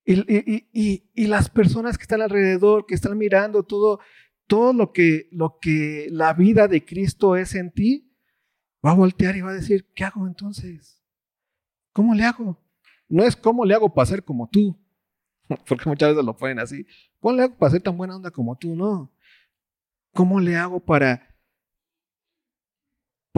Y, 0.05 1.27
las 1.27 1.51
personas 1.51 1.99
que 1.99 2.03
están 2.03 2.23
alrededor, 2.23 2.87
que 2.87 2.95
están 2.95 3.17
mirando 3.19 3.63
todo, 3.63 4.01
todo 4.47 4.73
lo, 4.73 4.93
que, 4.93 5.29
lo 5.33 5.59
que 5.61 6.09
la 6.11 6.33
vida 6.33 6.67
de 6.67 6.85
Cristo 6.85 7.37
es 7.37 7.55
en 7.55 7.71
ti, 7.71 8.11
va 8.85 8.93
a 8.93 8.95
voltear 8.95 9.37
y 9.37 9.43
va 9.43 9.51
a 9.51 9.55
decir, 9.55 9.87
¿qué 9.95 10.05
hago 10.05 10.27
entonces? 10.27 11.03
¿Cómo 11.93 12.15
le 12.15 12.25
hago? 12.25 12.59
No 13.09 13.23
es 13.23 13.37
cómo 13.37 13.65
le 13.67 13.75
hago 13.75 13.93
para 13.93 14.07
ser 14.07 14.25
como 14.25 14.49
tú, 14.49 14.79
porque 15.69 15.89
muchas 15.89 16.11
veces 16.11 16.25
lo 16.25 16.37
ponen 16.37 16.59
así. 16.59 16.87
¿Cómo 17.21 17.37
le 17.37 17.43
hago 17.45 17.57
para 17.57 17.73
ser 17.73 17.83
tan 17.83 17.97
buena 17.97 18.17
onda 18.17 18.31
como 18.31 18.57
tú? 18.57 18.75
No. 18.75 19.13
¿Cómo 20.15 20.41
le 20.41 20.57
hago 20.57 20.81
para 20.81 21.28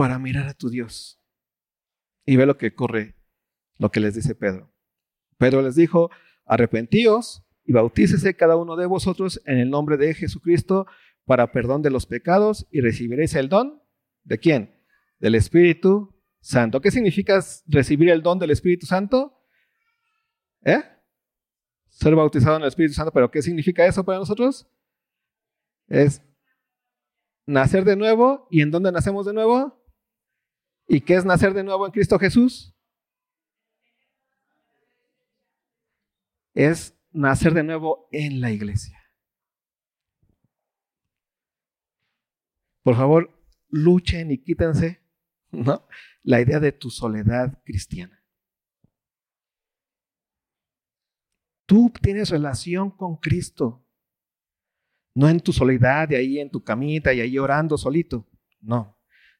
para 0.01 0.17
mirar 0.17 0.47
a 0.47 0.55
tu 0.55 0.71
Dios. 0.71 1.21
Y 2.25 2.35
ve 2.35 2.47
lo 2.47 2.57
que 2.57 2.69
ocurre, 2.69 3.17
lo 3.77 3.91
que 3.91 3.99
les 3.99 4.15
dice 4.15 4.33
Pedro. 4.33 4.73
Pedro 5.37 5.61
les 5.61 5.75
dijo, 5.75 6.09
arrepentíos 6.43 7.45
y 7.63 7.71
bautícese 7.71 8.35
cada 8.35 8.55
uno 8.55 8.75
de 8.77 8.87
vosotros 8.87 9.43
en 9.45 9.59
el 9.59 9.69
nombre 9.69 9.97
de 9.97 10.15
Jesucristo 10.15 10.87
para 11.23 11.51
perdón 11.51 11.83
de 11.83 11.91
los 11.91 12.07
pecados 12.07 12.65
y 12.71 12.81
recibiréis 12.81 13.35
el 13.35 13.47
don. 13.47 13.83
¿De 14.23 14.39
quién? 14.39 14.75
Del 15.19 15.35
Espíritu 15.35 16.19
Santo. 16.39 16.81
¿Qué 16.81 16.89
significa 16.89 17.39
recibir 17.67 18.09
el 18.09 18.23
don 18.23 18.39
del 18.39 18.49
Espíritu 18.49 18.87
Santo? 18.87 19.39
¿Eh? 20.65 20.81
ser 21.89 22.15
bautizado 22.15 22.55
en 22.55 22.63
el 22.63 22.69
Espíritu 22.69 22.95
Santo, 22.95 23.11
pero 23.13 23.29
¿qué 23.29 23.43
significa 23.43 23.85
eso 23.85 24.03
para 24.03 24.17
nosotros? 24.17 24.67
Es 25.87 26.23
nacer 27.45 27.85
de 27.85 27.95
nuevo. 27.95 28.47
¿Y 28.49 28.63
en 28.63 28.71
dónde 28.71 28.91
nacemos 28.91 29.27
de 29.27 29.33
nuevo? 29.33 29.80
¿Y 30.93 30.99
qué 30.99 31.15
es 31.15 31.23
nacer 31.23 31.53
de 31.53 31.63
nuevo 31.63 31.85
en 31.85 31.93
Cristo 31.93 32.19
Jesús? 32.19 32.75
Es 36.53 36.93
nacer 37.13 37.53
de 37.53 37.63
nuevo 37.63 38.09
en 38.11 38.41
la 38.41 38.51
iglesia. 38.51 39.01
Por 42.83 42.97
favor, 42.97 43.41
luchen 43.69 44.31
y 44.31 44.37
quítense 44.37 45.01
¿no? 45.51 45.87
la 46.23 46.41
idea 46.41 46.59
de 46.59 46.73
tu 46.73 46.89
soledad 46.89 47.63
cristiana. 47.63 48.21
Tú 51.65 51.89
tienes 52.01 52.31
relación 52.31 52.91
con 52.91 53.15
Cristo. 53.15 53.87
No 55.15 55.29
en 55.29 55.39
tu 55.39 55.53
soledad, 55.53 56.09
de 56.09 56.17
ahí 56.17 56.37
en 56.37 56.51
tu 56.51 56.61
camita 56.61 57.13
y 57.13 57.21
ahí 57.21 57.39
orando 57.39 57.77
solito. 57.77 58.29
No. 58.59 58.99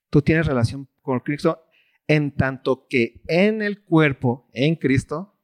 Tú 0.09 0.21
tienes 0.21 0.45
relación 0.45 0.87
con 1.01 1.19
Cristo 1.19 1.63
en 2.07 2.35
tanto 2.35 2.87
que 2.87 3.21
en 3.27 3.61
el 3.61 3.83
cuerpo, 3.83 4.49
en 4.53 4.75
Cristo, 4.75 5.39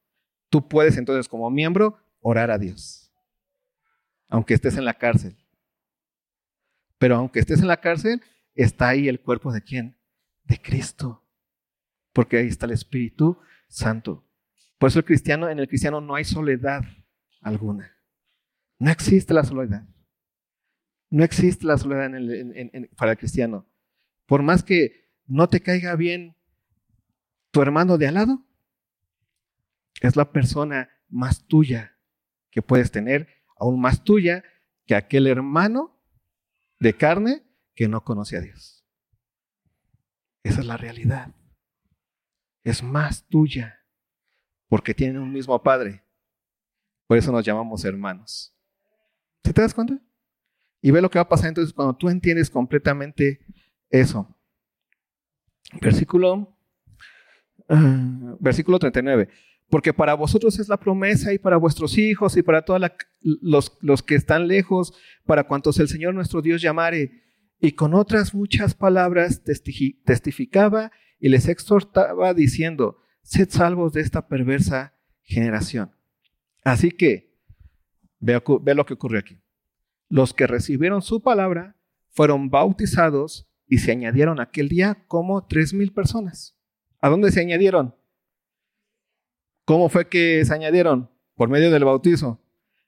tú 0.50 0.68
puedes 0.68 0.98
entonces 0.98 1.28
como 1.28 1.50
miembro 1.50 1.98
orar 2.20 2.52
a 2.52 2.58
Dios. 2.58 3.12
Aunque 4.28 4.54
estés 4.54 4.78
en 4.78 4.86
la 4.86 4.96
cárcel. 4.96 5.38
Pero 6.98 7.16
aunque 7.16 7.40
estés 7.40 7.62
en 7.62 7.68
la 7.68 7.80
cárcel, 7.80 8.22
está 8.54 8.90
ahí 8.90 9.08
el 9.08 9.22
cuerpo 9.22 9.54
de 9.54 9.62
quién? 9.62 9.98
De 10.44 10.60
Cristo. 10.60 11.24
Porque 12.12 12.38
ahí 12.38 12.48
está 12.48 12.66
el 12.66 12.74
Espíritu 12.74 13.40
Santo. 13.70 14.28
Por 14.78 14.90
eso 14.90 15.00
el 15.00 15.06
cristiano, 15.06 15.50
en 15.50 15.60
el 15.60 15.68
cristiano 15.68 16.02
no 16.02 16.16
hay 16.16 16.26
soledad 16.26 16.84
alguna. 17.42 17.96
No 18.80 18.92
existe 18.92 19.34
la 19.34 19.44
soledad. 19.44 19.88
No 21.10 21.24
existe 21.24 21.66
la 21.66 21.78
soledad 21.78 22.12
para 22.98 23.12
el 23.14 23.18
cristiano. 23.18 23.66
Por 24.26 24.44
más 24.44 24.64
que 24.64 25.07
no 25.28 25.48
te 25.50 25.62
caiga 25.62 25.96
bien 25.96 26.36
tu 27.52 27.62
hermano 27.62 27.98
de 27.98 28.08
al 28.08 28.16
lado, 28.16 28.46
es 30.02 30.16
la 30.16 30.32
persona 30.32 30.90
más 31.10 31.46
tuya 31.46 31.98
que 32.52 32.62
puedes 32.62 32.92
tener, 32.92 33.28
aún 33.58 33.80
más 33.80 34.04
tuya 34.04 34.44
que 34.86 34.96
aquel 34.96 35.28
hermano 35.28 36.00
de 36.80 36.96
carne 36.96 37.44
que 37.76 37.88
no 37.88 38.04
conoce 38.04 38.38
a 38.38 38.42
Dios. 38.42 38.86
Esa 40.44 40.62
es 40.62 40.66
la 40.66 40.78
realidad. 40.78 41.34
Es 42.64 42.84
más 42.84 43.28
tuya 43.28 43.86
porque 44.68 44.94
tienen 44.94 45.22
un 45.22 45.32
mismo 45.32 45.62
Padre. 45.62 46.04
Por 47.08 47.18
eso 47.18 47.32
nos 47.32 47.46
llamamos 47.46 47.86
hermanos. 47.86 48.54
¿Te 49.42 49.54
das 49.54 49.74
cuenta? 49.74 50.00
Y 50.82 50.92
ve 50.92 51.02
lo 51.02 51.10
que 51.10 51.20
va 51.20 51.24
a 51.24 51.30
pasar 51.30 51.50
entonces 51.50 51.74
cuando 51.74 51.96
tú 51.96 52.10
entiendes 52.10 52.50
completamente 52.50 53.40
eso. 53.90 54.37
Versículo, 55.82 56.56
uh, 57.70 58.38
versículo 58.40 58.80
39. 58.80 59.30
Porque 59.70 59.94
para 59.94 60.14
vosotros 60.14 60.60
es 60.60 60.70
la 60.70 60.78
promesa 60.78 61.34
y 61.34 61.40
para 61.40 61.58
vuestros 61.58 61.98
hijos 61.98 62.38
y 62.38 62.42
para 62.42 62.64
todos 62.64 62.82
los, 63.20 63.78
los 63.82 64.02
que 64.02 64.16
están 64.16 64.48
lejos, 64.48 64.94
para 65.26 65.46
cuantos 65.46 65.80
el 65.80 65.90
Señor 65.90 66.14
nuestro 66.14 66.42
Dios 66.42 66.62
llamare. 66.62 67.24
Y 67.60 67.74
con 67.74 67.94
otras 67.94 68.34
muchas 68.34 68.76
palabras 68.76 69.44
testificaba 69.44 70.92
y 71.20 71.30
les 71.30 71.48
exhortaba 71.48 72.34
diciendo, 72.34 73.00
sed 73.24 73.50
salvos 73.50 73.94
de 73.94 74.02
esta 74.02 74.28
perversa 74.28 74.94
generación. 75.24 75.92
Así 76.64 76.92
que, 76.92 77.34
ve, 78.20 78.42
lo 78.76 78.86
que 78.86 78.94
ocurrió 78.94 79.20
aquí. 79.20 79.40
Los 80.10 80.34
que 80.34 80.48
recibieron 80.48 81.02
su 81.02 81.22
palabra 81.22 81.76
fueron 82.10 82.50
bautizados 82.50 83.47
y 83.68 83.80
se 83.80 83.92
añadieron 83.92 84.40
aquel 84.40 84.70
día 84.70 85.04
como 85.08 85.46
tres 85.46 85.74
mil 85.74 85.94
personas. 85.94 86.58
¿A 87.02 87.10
dónde 87.10 87.32
se 87.32 87.42
añadieron? 87.42 87.96
¿Cómo 89.66 89.90
fue 89.90 90.08
que 90.08 90.44
se 90.46 90.54
añadieron? 90.54 91.10
Por 91.36 91.50
medio 91.50 91.70
del 91.70 91.84
bautizo. 91.86 92.42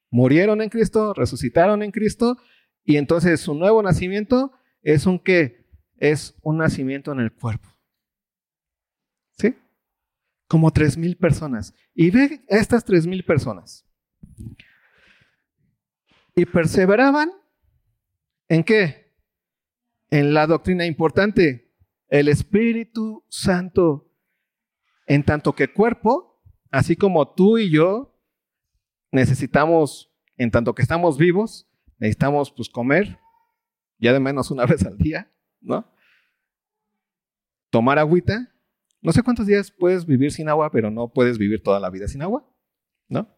Murieron 0.10 0.62
en 0.62 0.70
Cristo, 0.70 1.14
resucitaron 1.14 1.84
en 1.84 1.92
Cristo 1.92 2.38
y 2.84 2.98
entonces 2.98 3.42
su 3.42 3.54
nuevo 3.54 3.84
nacimiento 3.84 4.54
es 4.82 5.06
un 5.06 5.20
qué? 5.20 5.68
Es 5.98 6.36
un 6.42 6.58
nacimiento 6.58 7.12
en 7.12 7.20
el 7.20 7.32
cuerpo 7.32 7.70
como 10.50 10.72
tres 10.72 10.98
mil 10.98 11.16
personas. 11.16 11.74
Y 11.94 12.10
ve 12.10 12.44
estas 12.48 12.84
tres 12.84 13.08
mil 13.08 13.24
personas. 13.24 13.86
Y 16.36 16.46
perseveraban 16.46 17.32
en 18.50 18.64
qué? 18.64 19.09
En 20.10 20.34
la 20.34 20.48
doctrina 20.48 20.86
importante, 20.86 21.74
el 22.08 22.28
Espíritu 22.28 23.24
Santo. 23.30 24.12
En 25.06 25.24
tanto 25.24 25.54
que 25.54 25.74
cuerpo, 25.74 26.40
así 26.72 26.96
como 26.96 27.34
tú 27.34 27.58
y 27.58 27.72
yo 27.72 28.16
necesitamos, 29.12 30.14
en 30.38 30.52
tanto 30.52 30.76
que 30.76 30.84
estamos 30.84 31.18
vivos, 31.18 31.68
necesitamos 31.98 32.52
pues 32.52 32.70
comer, 32.70 33.20
ya 33.98 34.14
de 34.14 34.20
menos 34.20 34.52
una 34.52 34.66
vez 34.68 34.86
al 34.86 34.98
día, 34.98 35.32
¿no? 35.62 35.92
Tomar 37.72 38.00
agüita, 38.00 38.54
no 39.02 39.12
sé 39.12 39.24
cuántos 39.24 39.48
días 39.48 39.72
puedes 39.72 40.06
vivir 40.06 40.32
sin 40.32 40.50
agua, 40.50 40.72
pero 40.72 40.92
no 40.92 41.12
puedes 41.12 41.38
vivir 41.38 41.64
toda 41.64 41.80
la 41.80 41.90
vida 41.90 42.08
sin 42.08 42.22
agua, 42.22 42.48
¿no? 43.08 43.36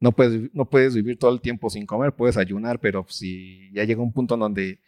No 0.00 0.12
puedes, 0.12 0.54
no 0.54 0.68
puedes 0.68 0.94
vivir 0.94 1.18
todo 1.18 1.32
el 1.32 1.40
tiempo 1.40 1.70
sin 1.70 1.86
comer, 1.86 2.14
puedes 2.14 2.36
ayunar, 2.36 2.80
pero 2.80 3.04
si 3.08 3.72
ya 3.72 3.84
llega 3.84 4.02
un 4.02 4.12
punto 4.12 4.34
en 4.34 4.40
donde 4.40 4.80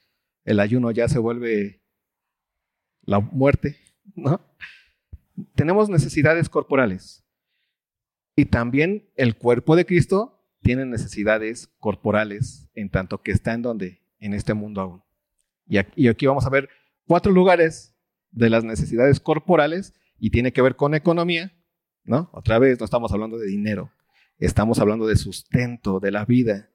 el 0.44 0.60
ayuno 0.60 0.90
ya 0.90 1.08
se 1.08 1.18
vuelve 1.18 1.82
la 3.02 3.20
muerte, 3.20 3.76
¿no? 4.14 4.40
Tenemos 5.54 5.88
necesidades 5.88 6.48
corporales. 6.48 7.24
Y 8.36 8.46
también 8.46 9.10
el 9.16 9.36
cuerpo 9.36 9.76
de 9.76 9.86
Cristo 9.86 10.44
tiene 10.62 10.86
necesidades 10.86 11.68
corporales, 11.78 12.68
en 12.74 12.90
tanto 12.90 13.22
que 13.22 13.32
está 13.32 13.52
en 13.54 13.62
donde? 13.62 14.00
En 14.18 14.32
este 14.34 14.54
mundo 14.54 14.80
aún. 14.80 15.02
Y 15.66 16.08
aquí, 16.08 16.26
vamos 16.26 16.46
a 16.46 16.50
ver 16.50 16.68
cuatro 17.06 17.32
lugares 17.32 17.94
de 18.30 18.50
las 18.50 18.64
necesidades 18.64 19.20
corporales 19.20 19.94
y 20.18 20.30
tiene 20.30 20.52
que 20.52 20.62
ver 20.62 20.76
con 20.76 20.94
economía, 20.94 21.52
¿no? 22.04 22.30
Otra 22.32 22.58
vez 22.58 22.78
no 22.78 22.84
estamos 22.84 23.12
hablando 23.12 23.38
de 23.38 23.46
dinero, 23.46 23.92
estamos 24.38 24.78
hablando 24.78 25.06
de 25.06 25.16
sustento, 25.16 26.00
de 26.00 26.10
la 26.10 26.24
vida. 26.24 26.70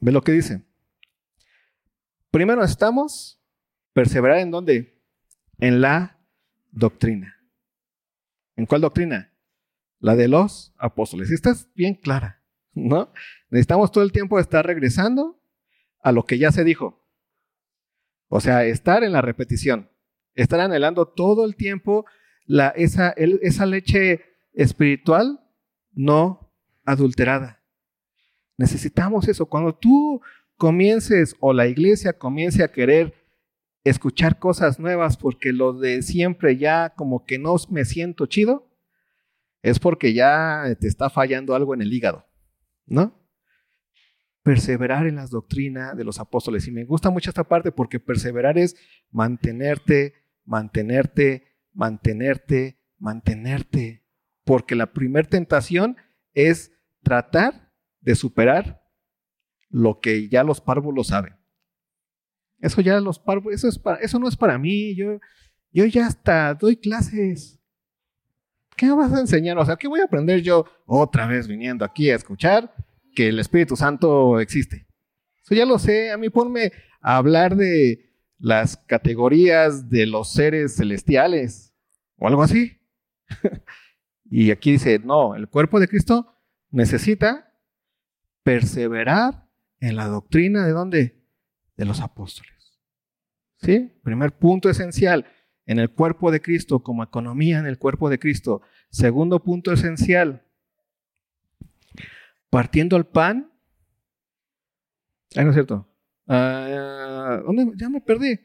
¿Ve 0.00 0.12
lo 0.12 0.22
que 0.22 0.32
dice? 0.32 0.64
Primero 2.32 2.64
estamos 2.64 3.38
perseverar 3.92 4.38
en 4.38 4.50
dónde? 4.50 4.98
En 5.58 5.82
la 5.82 6.18
doctrina. 6.70 7.36
¿En 8.56 8.64
cuál 8.64 8.80
doctrina? 8.80 9.34
La 9.98 10.16
de 10.16 10.28
los 10.28 10.74
apóstoles. 10.78 11.30
Esta 11.30 11.50
es 11.50 11.68
bien 11.74 11.94
clara, 11.94 12.42
¿no? 12.72 13.12
Necesitamos 13.50 13.92
todo 13.92 14.02
el 14.02 14.12
tiempo 14.12 14.40
estar 14.40 14.66
regresando 14.66 15.42
a 16.00 16.10
lo 16.10 16.24
que 16.24 16.38
ya 16.38 16.50
se 16.50 16.64
dijo. 16.64 17.06
O 18.28 18.40
sea, 18.40 18.64
estar 18.64 19.04
en 19.04 19.12
la 19.12 19.20
repetición, 19.20 19.90
estar 20.34 20.58
anhelando 20.58 21.06
todo 21.08 21.44
el 21.44 21.54
tiempo 21.54 22.06
esa, 22.76 23.10
esa 23.10 23.66
leche 23.66 24.24
espiritual 24.54 25.38
no 25.92 26.50
adulterada. 26.86 27.62
Necesitamos 28.56 29.28
eso. 29.28 29.44
Cuando 29.44 29.74
tú 29.74 30.22
comiences 30.62 31.34
o 31.40 31.52
la 31.52 31.66
iglesia 31.66 32.12
comience 32.12 32.62
a 32.62 32.70
querer 32.70 33.14
escuchar 33.82 34.38
cosas 34.38 34.78
nuevas 34.78 35.16
porque 35.16 35.52
lo 35.52 35.72
de 35.72 36.02
siempre 36.02 36.56
ya 36.56 36.90
como 36.90 37.24
que 37.24 37.36
no 37.36 37.56
me 37.68 37.84
siento 37.84 38.26
chido, 38.26 38.70
es 39.60 39.80
porque 39.80 40.14
ya 40.14 40.62
te 40.78 40.86
está 40.86 41.10
fallando 41.10 41.56
algo 41.56 41.74
en 41.74 41.82
el 41.82 41.92
hígado, 41.92 42.28
¿no? 42.86 43.28
Perseverar 44.44 45.08
en 45.08 45.16
las 45.16 45.30
doctrinas 45.30 45.96
de 45.96 46.04
los 46.04 46.20
apóstoles. 46.20 46.68
Y 46.68 46.70
me 46.70 46.84
gusta 46.84 47.10
mucho 47.10 47.30
esta 47.30 47.42
parte 47.42 47.72
porque 47.72 47.98
perseverar 47.98 48.56
es 48.56 48.76
mantenerte, 49.10 50.14
mantenerte, 50.44 51.58
mantenerte, 51.72 52.78
mantenerte. 52.98 54.04
Porque 54.44 54.76
la 54.76 54.92
primera 54.92 55.28
tentación 55.28 55.96
es 56.34 56.70
tratar 57.02 57.72
de 58.00 58.14
superar 58.14 58.81
lo 59.72 59.98
que 60.00 60.28
ya 60.28 60.44
los 60.44 60.60
párvulos 60.60 61.08
saben. 61.08 61.34
Eso 62.60 62.80
ya 62.80 63.00
los 63.00 63.18
párvulos, 63.18 63.56
eso, 63.56 63.68
es 63.68 63.78
para, 63.78 63.98
eso 63.98 64.18
no 64.20 64.28
es 64.28 64.36
para 64.36 64.56
mí. 64.58 64.94
Yo, 64.94 65.18
yo 65.72 65.84
ya 65.86 66.06
hasta 66.06 66.54
doy 66.54 66.76
clases. 66.76 67.58
¿Qué 68.76 68.90
vas 68.90 69.12
a 69.12 69.20
enseñar? 69.20 69.58
O 69.58 69.66
sea, 69.66 69.76
¿qué 69.76 69.88
voy 69.88 70.00
a 70.00 70.04
aprender 70.04 70.42
yo 70.42 70.66
otra 70.86 71.26
vez 71.26 71.48
viniendo 71.48 71.84
aquí 71.84 72.10
a 72.10 72.16
escuchar 72.16 72.72
que 73.14 73.28
el 73.28 73.38
Espíritu 73.40 73.74
Santo 73.74 74.38
existe? 74.38 74.86
Eso 75.42 75.54
ya 75.54 75.66
lo 75.66 75.78
sé. 75.78 76.12
A 76.12 76.18
mí 76.18 76.30
ponme 76.30 76.72
a 77.00 77.16
hablar 77.16 77.56
de 77.56 78.10
las 78.38 78.76
categorías 78.76 79.88
de 79.88 80.06
los 80.06 80.32
seres 80.32 80.76
celestiales 80.76 81.74
o 82.16 82.28
algo 82.28 82.42
así. 82.42 82.78
y 84.30 84.50
aquí 84.50 84.72
dice, 84.72 85.00
no, 85.00 85.34
el 85.34 85.48
cuerpo 85.48 85.80
de 85.80 85.88
Cristo 85.88 86.32
necesita 86.70 87.52
perseverar 88.42 89.48
en 89.82 89.96
la 89.96 90.06
doctrina 90.06 90.64
de 90.64 90.72
dónde? 90.72 91.20
De 91.76 91.84
los 91.84 92.00
apóstoles. 92.00 92.78
¿Sí? 93.56 93.92
Primer 94.02 94.38
punto 94.38 94.70
esencial, 94.70 95.26
en 95.66 95.78
el 95.78 95.90
cuerpo 95.90 96.30
de 96.30 96.40
Cristo, 96.40 96.82
como 96.82 97.02
economía 97.02 97.58
en 97.58 97.66
el 97.66 97.78
cuerpo 97.78 98.08
de 98.08 98.18
Cristo. 98.18 98.62
Segundo 98.90 99.42
punto 99.42 99.72
esencial, 99.72 100.46
partiendo 102.48 102.96
el 102.96 103.06
pan. 103.06 103.52
Ah, 105.34 105.42
no 105.42 105.50
es 105.50 105.54
cierto. 105.54 105.88
Ah, 106.28 107.40
¿Dónde? 107.44 107.72
Ya 107.76 107.88
me 107.88 108.00
perdí. 108.00 108.38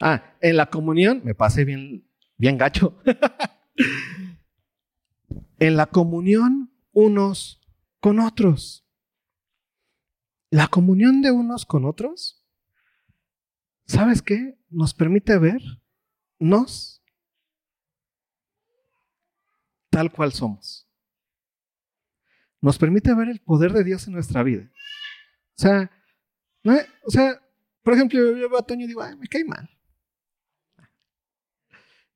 Ah, 0.00 0.34
en 0.40 0.56
la 0.56 0.66
comunión, 0.66 1.20
me 1.24 1.34
pasé 1.34 1.64
bien, 1.64 2.04
bien 2.36 2.58
gacho. 2.58 2.98
en 5.60 5.76
la 5.76 5.86
comunión 5.86 6.72
unos 6.92 7.60
con 8.00 8.18
otros. 8.18 8.87
La 10.50 10.68
comunión 10.68 11.20
de 11.20 11.30
unos 11.30 11.66
con 11.66 11.84
otros, 11.84 12.42
¿sabes 13.86 14.22
qué? 14.22 14.58
Nos 14.70 14.94
permite 14.94 15.38
ver 15.38 15.60
nos 16.38 17.02
tal 19.90 20.12
cual 20.12 20.32
somos. 20.32 20.88
Nos 22.60 22.78
permite 22.78 23.14
ver 23.14 23.28
el 23.28 23.40
poder 23.40 23.72
de 23.72 23.84
Dios 23.84 24.06
en 24.06 24.14
nuestra 24.14 24.42
vida. 24.42 24.70
O 25.56 25.60
sea, 25.60 25.90
o 27.04 27.10
sea 27.10 27.40
por 27.82 27.94
ejemplo, 27.94 28.18
yo 28.36 28.50
veo 28.50 28.58
a 28.58 28.66
Toño 28.66 28.84
y 28.84 28.88
digo, 28.88 29.02
Ay, 29.02 29.16
me 29.16 29.26
cae 29.28 29.44
mal. 29.44 29.70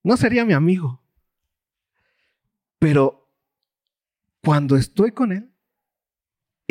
No 0.03 0.17
sería 0.17 0.45
mi 0.45 0.53
amigo. 0.53 1.03
Pero 2.79 3.33
cuando 4.43 4.77
estoy 4.77 5.13
con 5.13 5.33
él, 5.33 5.52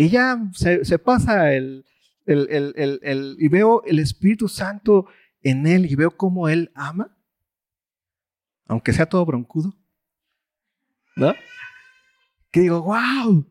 y 0.02 0.10
ya 0.10 0.50
se, 0.54 0.98
pasa 0.98 1.54
el, 1.54 1.86
el, 2.26 3.36
y 3.38 3.48
veo 3.50 3.84
el 3.84 4.00
Espíritu 4.00 4.48
Santo 4.48 5.06
en 5.44 5.68
él 5.68 5.86
y 5.86 5.94
veo 5.94 6.18
cómo 6.18 6.50
él 6.50 6.72
ama, 6.74 7.16
aunque 8.66 8.94
sea 8.94 9.06
todo 9.06 9.24
broncudo, 9.28 9.76
¿no? 11.16 11.36
Que 12.50 12.62
digo, 12.62 12.82
wow. 12.82 13.46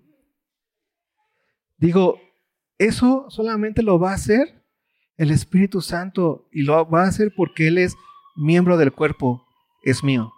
Digo, 1.78 2.20
eso 2.78 3.26
solamente 3.28 3.84
lo 3.84 4.00
va 4.00 4.10
a 4.10 4.14
hacer 4.14 4.64
el 5.18 5.30
Espíritu 5.30 5.80
Santo 5.80 6.48
y 6.50 6.64
lo 6.64 6.84
va 6.90 7.04
a 7.04 7.08
hacer 7.08 7.32
porque 7.36 7.68
Él 7.68 7.78
es 7.78 7.94
miembro 8.34 8.76
del 8.76 8.90
cuerpo, 8.90 9.46
es 9.84 10.02
mío. 10.02 10.32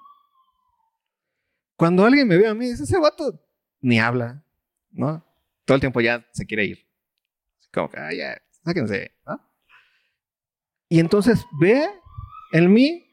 Cuando 1.77 2.05
alguien 2.05 2.29
me 2.29 2.37
ve 2.37 2.49
a 2.49 2.55
mí, 2.55 2.69
dice, 2.69 2.83
ese 2.83 2.99
vato 2.99 3.41
ni 3.81 3.99
habla, 3.99 4.45
¿no? 4.91 5.32
Todo 5.65 5.77
el 5.77 5.81
tiempo 5.81 6.01
ya 6.01 6.27
se 6.33 6.47
quiere 6.47 6.65
ir. 6.65 6.89
Como 7.73 7.91
que, 7.91 7.99
ah, 7.99 8.13
ya, 8.13 8.43
sáquense, 8.65 9.13
¿no? 9.27 9.41
Y 10.89 11.01
entonces 11.01 11.47
ve 11.59 11.89
en 12.53 12.73
mí 12.73 13.11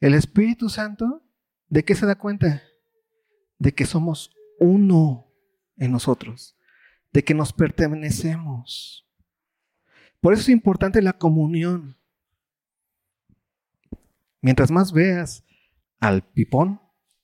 el 0.00 0.14
Espíritu 0.14 0.68
Santo, 0.68 1.22
¿de 1.68 1.84
qué 1.84 1.94
se 1.94 2.06
da 2.06 2.14
cuenta? 2.14 2.62
De 3.58 3.74
que 3.74 3.84
somos 3.84 4.34
uno 4.58 5.30
en 5.76 5.92
nosotros, 5.92 6.56
de 7.12 7.22
que 7.22 7.34
nos 7.34 7.52
pertenecemos. 7.52 9.06
Por 10.20 10.32
eso 10.32 10.42
es 10.42 10.48
importante 10.48 11.02
la 11.02 11.12
comunión. 11.12 11.98
Mientras 14.40 14.70
más 14.70 14.92
veas 14.92 15.44
al 16.00 16.22
pipón, 16.22 16.80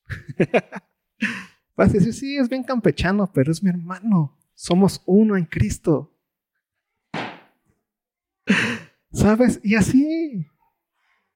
vas 1.77 1.91
a 1.91 1.93
decir, 1.93 2.13
sí, 2.13 2.37
es 2.37 2.49
bien 2.49 2.63
campechano, 2.63 3.33
pero 3.33 3.53
es 3.53 3.63
mi 3.63 3.71
hermano. 3.71 4.40
Somos 4.61 5.03
uno 5.07 5.39
en 5.39 5.47
Cristo. 5.47 6.15
¿Sabes? 9.11 9.59
Y 9.65 9.75
así, 9.75 10.47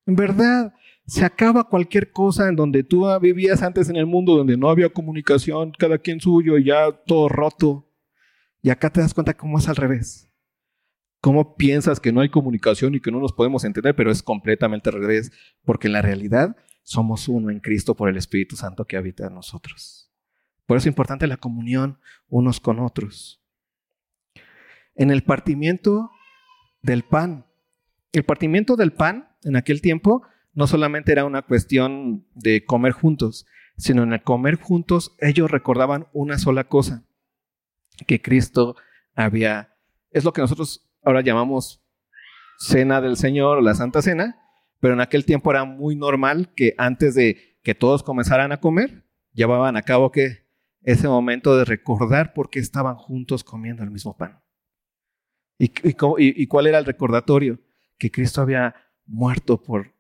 en 0.05 0.15
verdad, 0.15 0.75
se 1.07 1.25
acaba 1.25 1.65
cualquier 1.65 2.13
cosa 2.13 2.51
en 2.51 2.57
donde 2.57 2.83
tú 2.85 3.07
vivías 3.23 3.63
antes 3.63 3.89
en 3.89 3.97
el 3.97 4.05
mundo, 4.05 4.37
donde 4.37 4.59
no 4.59 4.69
había 4.69 4.91
comunicación, 4.91 5.73
cada 5.79 5.97
quien 5.97 6.21
suyo 6.21 6.59
y 6.59 6.65
ya 6.65 6.93
todo 7.07 7.31
roto. 7.31 7.91
Y 8.61 8.69
acá 8.69 8.91
te 8.91 9.01
das 9.01 9.15
cuenta 9.15 9.35
cómo 9.35 9.57
es 9.57 9.71
al 9.71 9.77
revés. 9.77 10.31
Cómo 11.23 11.57
piensas 11.57 12.01
que 12.01 12.13
no 12.13 12.21
hay 12.21 12.29
comunicación 12.29 12.95
y 12.95 13.01
que 13.01 13.11
no 13.11 13.21
nos 13.21 13.33
podemos 13.33 13.65
entender, 13.65 13.97
pero 13.97 14.11
es 14.11 14.23
completamente 14.23 14.91
al 14.91 15.01
revés, 15.01 15.33
porque 15.65 15.87
en 15.87 15.95
la 15.95 16.03
realidad 16.03 16.59
somos 16.83 17.27
uno 17.29 17.49
en 17.49 17.61
Cristo 17.61 17.97
por 17.97 18.11
el 18.11 18.19
Espíritu 18.19 18.55
Santo 18.55 18.85
que 18.85 18.99
habita 18.99 19.29
en 19.29 19.35
nosotros. 19.35 20.13
Por 20.66 20.77
eso 20.77 20.85
es 20.85 20.92
importante 20.92 21.27
la 21.27 21.37
comunión 21.37 21.98
unos 22.29 22.61
con 22.61 22.79
otros. 22.79 23.42
En 24.94 25.11
el 25.11 25.22
partimiento 25.22 26.11
del 26.83 27.03
pan. 27.03 27.46
El 28.12 28.24
partimiento 28.24 28.77
del 28.77 28.92
pan 28.92 29.29
en 29.42 29.57
aquel 29.57 29.81
tiempo 29.81 30.22
no 30.53 30.66
solamente 30.66 31.12
era 31.12 31.24
una 31.24 31.42
cuestión 31.42 32.27
de 32.35 32.64
comer 32.64 32.92
juntos, 32.92 33.46
sino 33.77 34.03
en 34.05 34.12
el 34.12 34.22
comer 34.22 34.57
juntos 34.57 35.16
ellos 35.18 35.50
recordaban 35.50 36.07
una 36.12 36.38
sola 36.38 36.64
cosa, 36.64 37.03
que 38.07 38.22
Cristo 38.22 38.77
había, 39.14 39.74
es 40.12 40.24
lo 40.24 40.33
que 40.33 40.42
nosotros 40.42 40.88
ahora 41.03 41.22
llamamos 41.22 41.83
cena 42.59 43.00
del 43.00 43.16
Señor 43.16 43.59
o 43.59 43.62
la 43.62 43.74
Santa 43.74 44.00
Cena, 44.00 44.38
pero 44.79 44.94
en 44.94 45.00
aquel 45.00 45.24
tiempo 45.24 45.50
era 45.50 45.64
muy 45.64 45.96
normal 45.96 46.53
que 46.55 46.74
antes 46.79 47.14
de 47.14 47.59
que 47.62 47.74
todos 47.74 48.03
comenzaran 48.03 48.53
a 48.53 48.61
comer, 48.61 49.05
llevaban 49.33 49.77
a 49.77 49.83
cabo 49.83 50.12
que 50.12 50.43
ese 50.85 51.09
momento 51.09 51.57
de 51.57 51.64
recordar 51.64 52.33
por 52.35 52.51
qué 52.51 52.61
estaban 52.61 52.97
juntos 52.97 53.42
comiendo 53.42 53.83
el 53.83 53.90
mismo 53.90 54.16
pan. 54.16 54.40
¿Y, 55.59 55.73
y, 55.85 56.47
cuál 56.47 56.66
era 56.66 56.79
el 56.79 56.85
recordatorio? 56.85 57.61
Que 57.99 58.11
Cristo 58.11 58.40
había 58.42 58.75
muerto 59.07 59.62
por 59.62 59.94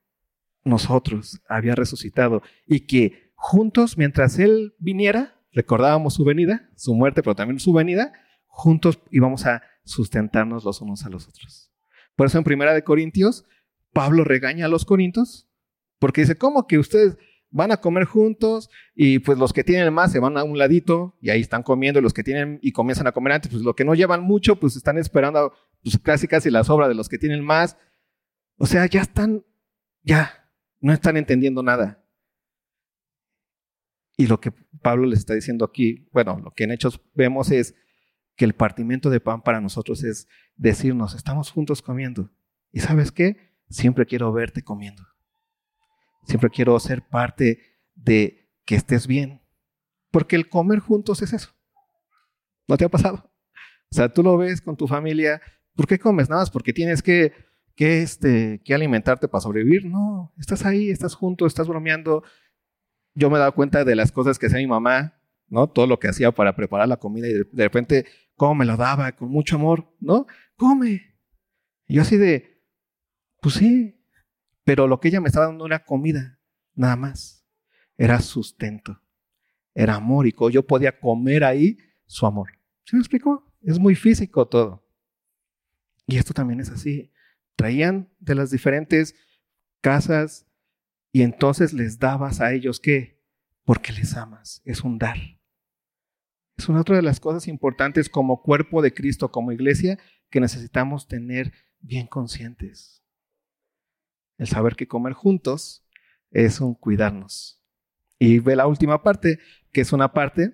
nosotros, 0.64 1.40
había 1.48 1.74
resucitado 1.74 2.42
y 2.66 2.80
que 2.80 3.32
juntos, 3.34 3.96
mientras 3.96 4.38
Él 4.38 4.74
viniera, 4.78 5.40
recordábamos 5.52 6.14
su 6.14 6.24
venida, 6.24 6.70
su 6.76 6.94
muerte, 6.94 7.22
pero 7.22 7.36
también 7.36 7.60
su 7.60 7.72
venida, 7.72 8.12
juntos 8.46 8.98
íbamos 9.10 9.46
a 9.46 9.62
sustentarnos 9.84 10.64
los 10.64 10.80
unos 10.80 11.04
a 11.04 11.10
los 11.10 11.28
otros. 11.28 11.72
Por 12.16 12.26
eso 12.26 12.38
en 12.38 12.44
Primera 12.44 12.74
de 12.74 12.84
Corintios, 12.84 13.44
Pablo 13.92 14.24
regaña 14.24 14.66
a 14.66 14.68
los 14.68 14.84
corintios, 14.84 15.48
porque 15.98 16.22
dice, 16.22 16.36
¿cómo 16.36 16.66
que 16.66 16.78
ustedes 16.78 17.16
van 17.54 17.70
a 17.70 17.76
comer 17.76 18.04
juntos 18.04 18.68
y 18.96 19.20
pues 19.20 19.38
los 19.38 19.52
que 19.52 19.62
tienen 19.62 19.94
más 19.94 20.10
se 20.10 20.18
van 20.18 20.36
a 20.36 20.42
un 20.42 20.58
ladito 20.58 21.16
y 21.20 21.30
ahí 21.30 21.40
están 21.40 21.62
comiendo 21.62 22.00
y 22.00 22.02
los 22.02 22.12
que 22.12 22.24
tienen 22.24 22.58
y 22.62 22.72
comienzan 22.72 23.06
a 23.06 23.12
comer 23.12 23.34
antes, 23.34 23.48
pues 23.48 23.62
los 23.62 23.76
que 23.76 23.84
no 23.84 23.94
llevan 23.94 24.24
mucho 24.24 24.56
pues 24.56 24.74
están 24.74 24.98
esperando 24.98 25.52
pues 25.80 25.96
casi 26.00 26.26
casi 26.26 26.50
la 26.50 26.64
sobra 26.64 26.88
de 26.88 26.96
los 26.96 27.08
que 27.08 27.16
tienen 27.16 27.44
más. 27.44 27.76
O 28.56 28.66
sea, 28.66 28.86
ya 28.86 29.02
están, 29.02 29.44
ya, 30.02 30.50
no 30.80 30.92
están 30.92 31.16
entendiendo 31.16 31.62
nada. 31.62 32.04
Y 34.16 34.26
lo 34.26 34.40
que 34.40 34.52
Pablo 34.82 35.06
les 35.06 35.20
está 35.20 35.34
diciendo 35.34 35.64
aquí, 35.64 36.08
bueno, 36.12 36.40
lo 36.42 36.50
que 36.50 36.64
en 36.64 36.72
Hechos 36.72 37.00
vemos 37.14 37.52
es 37.52 37.76
que 38.34 38.44
el 38.44 38.54
partimiento 38.54 39.10
de 39.10 39.20
pan 39.20 39.42
para 39.42 39.60
nosotros 39.60 40.02
es 40.02 40.26
decirnos, 40.56 41.14
estamos 41.14 41.52
juntos 41.52 41.82
comiendo. 41.82 42.32
¿Y 42.72 42.80
sabes 42.80 43.12
qué? 43.12 43.54
Siempre 43.68 44.06
quiero 44.06 44.32
verte 44.32 44.62
comiendo. 44.62 45.13
Siempre 46.24 46.50
quiero 46.50 46.78
ser 46.80 47.02
parte 47.02 47.60
de 47.94 48.50
que 48.64 48.76
estés 48.76 49.06
bien. 49.06 49.42
Porque 50.10 50.36
el 50.36 50.48
comer 50.48 50.78
juntos 50.78 51.22
es 51.22 51.32
eso. 51.32 51.50
¿No 52.68 52.76
te 52.76 52.84
ha 52.84 52.88
pasado? 52.88 53.30
O 53.90 53.94
sea, 53.94 54.12
tú 54.12 54.22
lo 54.22 54.36
ves 54.36 54.60
con 54.60 54.76
tu 54.76 54.86
familia. 54.86 55.40
¿Por 55.74 55.86
qué 55.86 55.98
comes? 55.98 56.28
Nada 56.28 56.42
más 56.42 56.50
porque 56.50 56.72
tienes 56.72 57.02
que, 57.02 57.32
que, 57.74 58.02
este, 58.02 58.60
que 58.64 58.74
alimentarte 58.74 59.28
para 59.28 59.42
sobrevivir. 59.42 59.86
No, 59.86 60.32
estás 60.38 60.64
ahí, 60.64 60.90
estás 60.90 61.14
junto, 61.14 61.46
estás 61.46 61.68
bromeando. 61.68 62.22
Yo 63.14 63.30
me 63.30 63.36
he 63.36 63.38
dado 63.38 63.54
cuenta 63.54 63.84
de 63.84 63.94
las 63.94 64.12
cosas 64.12 64.38
que 64.38 64.46
hacía 64.46 64.58
mi 64.58 64.66
mamá, 64.66 65.20
¿no? 65.48 65.68
Todo 65.68 65.86
lo 65.86 65.98
que 65.98 66.08
hacía 66.08 66.32
para 66.32 66.56
preparar 66.56 66.88
la 66.88 66.96
comida 66.96 67.28
y 67.28 67.32
de, 67.32 67.62
repente, 67.62 68.06
cómo 68.34 68.54
me 68.56 68.64
lo 68.64 68.76
daba 68.76 69.12
con 69.12 69.30
mucho 69.30 69.56
amor, 69.56 69.94
¿no? 70.00 70.26
Come. 70.56 71.02
Y 71.86 71.94
yo 71.94 72.02
así 72.02 72.16
de, 72.16 72.64
pues 73.40 73.56
sí, 73.56 73.93
pero 74.64 74.88
lo 74.88 74.98
que 74.98 75.08
ella 75.08 75.20
me 75.20 75.28
estaba 75.28 75.46
dando 75.46 75.66
era 75.66 75.84
comida, 75.84 76.40
nada 76.74 76.96
más. 76.96 77.46
Era 77.96 78.20
sustento, 78.20 79.00
era 79.74 79.94
amor 79.94 80.26
y 80.26 80.34
yo 80.50 80.66
podía 80.66 80.98
comer 80.98 81.44
ahí 81.44 81.78
su 82.06 82.26
amor. 82.26 82.50
¿Se 82.84 82.96
me 82.96 83.00
explicó? 83.00 83.46
Es 83.62 83.78
muy 83.78 83.94
físico 83.94 84.48
todo. 84.48 84.84
Y 86.06 86.16
esto 86.16 86.34
también 86.34 86.60
es 86.60 86.70
así. 86.70 87.12
Traían 87.56 88.10
de 88.18 88.34
las 88.34 88.50
diferentes 88.50 89.14
casas 89.80 90.46
y 91.12 91.22
entonces 91.22 91.72
les 91.72 91.98
dabas 91.98 92.40
a 92.40 92.52
ellos 92.52 92.80
qué? 92.80 93.22
Porque 93.64 93.92
les 93.92 94.16
amas. 94.16 94.60
Es 94.64 94.82
un 94.82 94.98
dar. 94.98 95.16
Es 96.56 96.68
una 96.68 96.80
otra 96.80 96.96
de 96.96 97.02
las 97.02 97.20
cosas 97.20 97.48
importantes 97.48 98.08
como 98.08 98.42
cuerpo 98.42 98.82
de 98.82 98.92
Cristo, 98.92 99.30
como 99.30 99.52
iglesia, 99.52 99.98
que 100.30 100.40
necesitamos 100.40 101.06
tener 101.06 101.52
bien 101.80 102.06
conscientes. 102.06 103.03
El 104.38 104.46
saber 104.46 104.76
que 104.76 104.88
comer 104.88 105.12
juntos 105.12 105.86
es 106.30 106.60
un 106.60 106.74
cuidarnos. 106.74 107.62
Y 108.18 108.38
ve 108.38 108.56
la 108.56 108.66
última 108.66 109.02
parte, 109.02 109.38
que 109.72 109.80
es 109.80 109.92
una 109.92 110.12
parte 110.12 110.52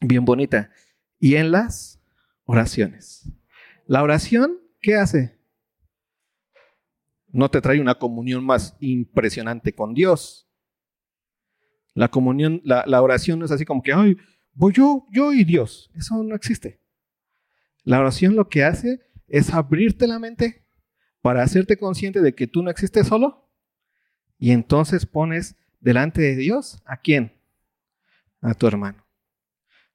bien 0.00 0.24
bonita. 0.24 0.70
Y 1.18 1.36
en 1.36 1.50
las 1.50 2.00
oraciones. 2.44 3.30
La 3.86 4.02
oración, 4.02 4.58
¿qué 4.80 4.96
hace? 4.96 5.38
No 7.28 7.50
te 7.50 7.60
trae 7.60 7.80
una 7.80 7.94
comunión 7.94 8.44
más 8.44 8.76
impresionante 8.80 9.74
con 9.74 9.94
Dios. 9.94 10.48
La 11.94 12.08
comunión, 12.08 12.60
la, 12.64 12.84
la 12.86 13.02
oración 13.02 13.38
no 13.38 13.44
es 13.44 13.50
así 13.50 13.64
como 13.64 13.82
que, 13.82 13.92
ay, 13.92 14.16
voy 14.52 14.72
yo, 14.72 15.06
yo 15.10 15.32
y 15.32 15.44
Dios. 15.44 15.90
Eso 15.94 16.22
no 16.22 16.34
existe. 16.34 16.80
La 17.84 18.00
oración 18.00 18.36
lo 18.36 18.48
que 18.48 18.64
hace 18.64 19.00
es 19.28 19.52
abrirte 19.52 20.06
la 20.06 20.18
mente 20.18 20.61
para 21.22 21.42
hacerte 21.42 21.78
consciente 21.78 22.20
de 22.20 22.34
que 22.34 22.46
tú 22.46 22.62
no 22.62 22.70
existes 22.70 23.06
solo. 23.06 23.48
Y 24.38 24.50
entonces 24.50 25.06
pones 25.06 25.56
delante 25.80 26.20
de 26.20 26.36
Dios 26.36 26.82
a 26.84 26.98
quién? 26.98 27.40
A 28.40 28.54
tu 28.54 28.66
hermano. 28.66 29.06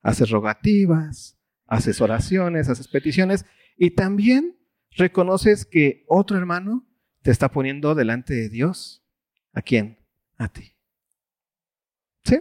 Haces 0.02 0.30
rogativas, 0.30 1.38
haces 1.66 2.00
oraciones, 2.00 2.70
haces 2.70 2.88
peticiones 2.88 3.46
y 3.78 3.92
también 3.92 4.58
reconoces 4.92 5.66
que 5.66 6.06
otro 6.08 6.38
hermano 6.38 6.88
te 7.22 7.32
está 7.32 7.52
poniendo 7.52 7.94
delante 7.94 8.34
de 8.34 8.48
Dios. 8.48 9.04
¿A 9.54 9.62
quién? 9.62 10.00
A 10.38 10.48
ti. 10.48 10.76
¿Sí? 12.24 12.40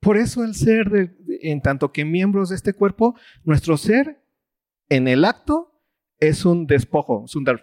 Por 0.00 0.16
eso 0.16 0.42
el 0.42 0.54
ser, 0.54 0.90
de, 0.90 1.16
en 1.42 1.60
tanto 1.60 1.92
que 1.92 2.04
miembros 2.04 2.48
de 2.48 2.56
este 2.56 2.72
cuerpo, 2.72 3.16
nuestro 3.44 3.76
ser 3.76 4.24
en 4.88 5.06
el 5.06 5.24
acto 5.24 5.75
es 6.18 6.44
un 6.44 6.66
despojo, 6.66 7.24
es 7.26 7.36
un 7.36 7.44
dar. 7.44 7.62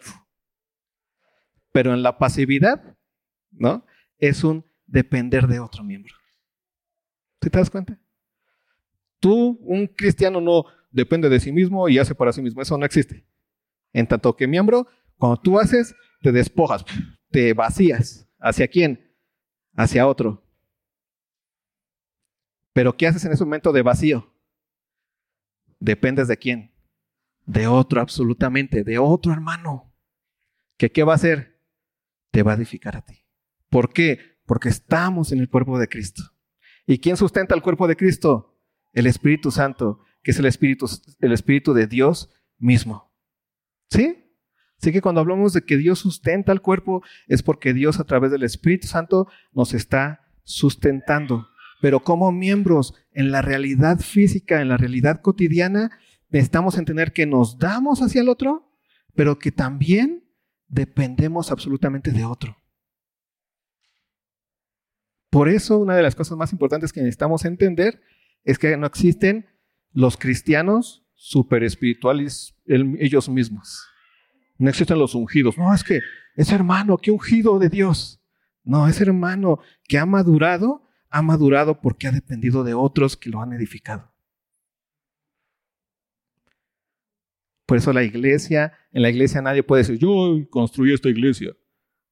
Pero 1.71 1.93
en 1.93 2.03
la 2.03 2.17
pasividad, 2.17 2.97
¿no? 3.51 3.85
Es 4.17 4.43
un 4.43 4.65
depender 4.85 5.47
de 5.47 5.59
otro 5.59 5.83
miembro. 5.83 6.13
¿Te 7.39 7.49
das 7.49 7.69
cuenta? 7.69 7.99
Tú, 9.19 9.59
un 9.61 9.87
cristiano, 9.87 10.39
no 10.39 10.65
depende 10.91 11.29
de 11.29 11.39
sí 11.39 11.51
mismo 11.51 11.89
y 11.89 11.97
hace 11.97 12.15
para 12.15 12.31
sí 12.31 12.41
mismo. 12.41 12.61
Eso 12.61 12.77
no 12.77 12.85
existe. 12.85 13.25
En 13.91 14.07
tanto 14.07 14.35
que 14.35 14.47
miembro, 14.47 14.87
cuando 15.17 15.37
tú 15.41 15.59
haces, 15.59 15.95
te 16.21 16.31
despojas, 16.31 16.85
te 17.31 17.53
vacías. 17.53 18.27
¿Hacia 18.39 18.67
quién? 18.67 19.15
Hacia 19.75 20.07
otro. 20.07 20.43
Pero 22.73 22.95
¿qué 22.95 23.07
haces 23.07 23.23
en 23.25 23.31
ese 23.31 23.43
momento 23.43 23.71
de 23.71 23.81
vacío? 23.81 24.33
Dependes 25.79 26.27
de 26.27 26.37
quién? 26.37 26.72
De 27.45 27.67
otro, 27.67 28.01
absolutamente, 28.01 28.83
de 28.83 28.97
otro 28.97 29.33
hermano. 29.33 29.93
¿Que 30.77 30.91
qué 30.91 31.03
va 31.03 31.13
a 31.13 31.15
hacer? 31.15 31.59
Te 32.31 32.43
va 32.43 32.53
a 32.53 32.55
edificar 32.55 32.95
a 32.95 33.01
ti. 33.01 33.25
¿Por 33.69 33.91
qué? 33.91 34.37
Porque 34.45 34.69
estamos 34.69 35.31
en 35.31 35.39
el 35.39 35.49
cuerpo 35.49 35.79
de 35.79 35.87
Cristo. 35.87 36.23
¿Y 36.85 36.99
quién 36.99 37.17
sustenta 37.17 37.55
el 37.55 37.61
cuerpo 37.61 37.87
de 37.87 37.95
Cristo? 37.95 38.59
El 38.93 39.07
Espíritu 39.07 39.51
Santo, 39.51 40.01
que 40.21 40.31
es 40.31 40.39
el 40.39 40.45
Espíritu, 40.45 40.87
el 41.19 41.31
Espíritu 41.31 41.73
de 41.73 41.87
Dios 41.87 42.29
mismo. 42.57 43.11
¿Sí? 43.89 44.23
Así 44.79 44.91
que 44.91 45.01
cuando 45.01 45.21
hablamos 45.21 45.53
de 45.53 45.61
que 45.61 45.77
Dios 45.77 45.99
sustenta 45.99 46.51
el 46.51 46.61
cuerpo, 46.61 47.03
es 47.27 47.41
porque 47.41 47.73
Dios 47.73 47.99
a 47.99 48.03
través 48.03 48.31
del 48.31 48.43
Espíritu 48.43 48.87
Santo 48.87 49.27
nos 49.53 49.73
está 49.73 50.27
sustentando. 50.43 51.47
Pero 51.81 52.01
como 52.01 52.31
miembros 52.31 52.93
en 53.11 53.31
la 53.31 53.41
realidad 53.41 53.99
física, 53.99 54.61
en 54.61 54.69
la 54.69 54.77
realidad 54.77 55.21
cotidiana, 55.21 55.97
necesitamos 56.33 56.77
entender 56.77 57.13
que 57.13 57.27
nos 57.27 57.59
damos 57.59 58.01
hacia 58.01 58.21
el 58.21 58.27
otro, 58.27 58.71
pero 59.13 59.37
que 59.37 59.51
también 59.51 60.27
dependemos 60.67 61.51
absolutamente 61.51 62.11
de 62.11 62.25
otro. 62.25 62.57
Por 65.29 65.47
eso 65.47 65.77
una 65.77 65.95
de 65.95 66.01
las 66.01 66.15
cosas 66.15 66.37
más 66.37 66.51
importantes 66.51 66.91
que 66.91 67.01
necesitamos 67.01 67.45
entender 67.45 68.01
es 68.43 68.57
que 68.57 68.75
no 68.77 68.87
existen 68.87 69.47
los 69.91 70.17
cristianos 70.17 71.05
super 71.13 71.63
espirituales 71.63 72.55
ellos 72.65 73.29
mismos. 73.29 73.87
No 74.57 74.69
existen 74.69 74.97
los 74.97 75.15
ungidos. 75.15 75.57
No, 75.57 75.73
es 75.73 75.83
que 75.83 76.01
es 76.35 76.51
hermano, 76.51 76.97
qué 76.97 77.11
ungido 77.11 77.59
de 77.59 77.69
Dios. 77.69 78.21
No, 78.63 78.87
es 78.87 78.99
hermano 79.01 79.59
que 79.87 79.99
ha 79.99 80.05
madurado, 80.05 80.87
ha 81.09 81.21
madurado 81.21 81.79
porque 81.79 82.07
ha 82.07 82.11
dependido 82.11 82.63
de 82.63 82.73
otros 82.73 83.17
que 83.17 83.29
lo 83.29 83.41
han 83.41 83.53
edificado. 83.53 84.12
Por 87.73 87.79
eso 87.79 87.91
la 87.91 88.03
iglesia, 88.03 88.71
en 88.91 89.01
la 89.01 89.09
iglesia 89.09 89.41
nadie 89.41 89.63
puede 89.63 89.81
decir, 89.81 89.97
yo 89.97 90.37
construí 90.51 90.93
esta 90.93 91.09
iglesia. 91.09 91.55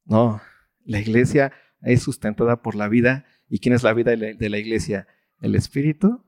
No, 0.06 0.42
la 0.86 1.00
iglesia 1.00 1.52
es 1.84 2.02
sustentada 2.02 2.64
por 2.64 2.74
la 2.74 2.88
vida. 2.88 3.26
¿Y 3.48 3.60
quién 3.60 3.76
es 3.76 3.84
la 3.84 3.94
vida 3.94 4.10
de 4.16 4.50
la, 4.50 4.58
iglesia? 4.58 5.06
El 5.40 5.54
Espíritu 5.54 6.26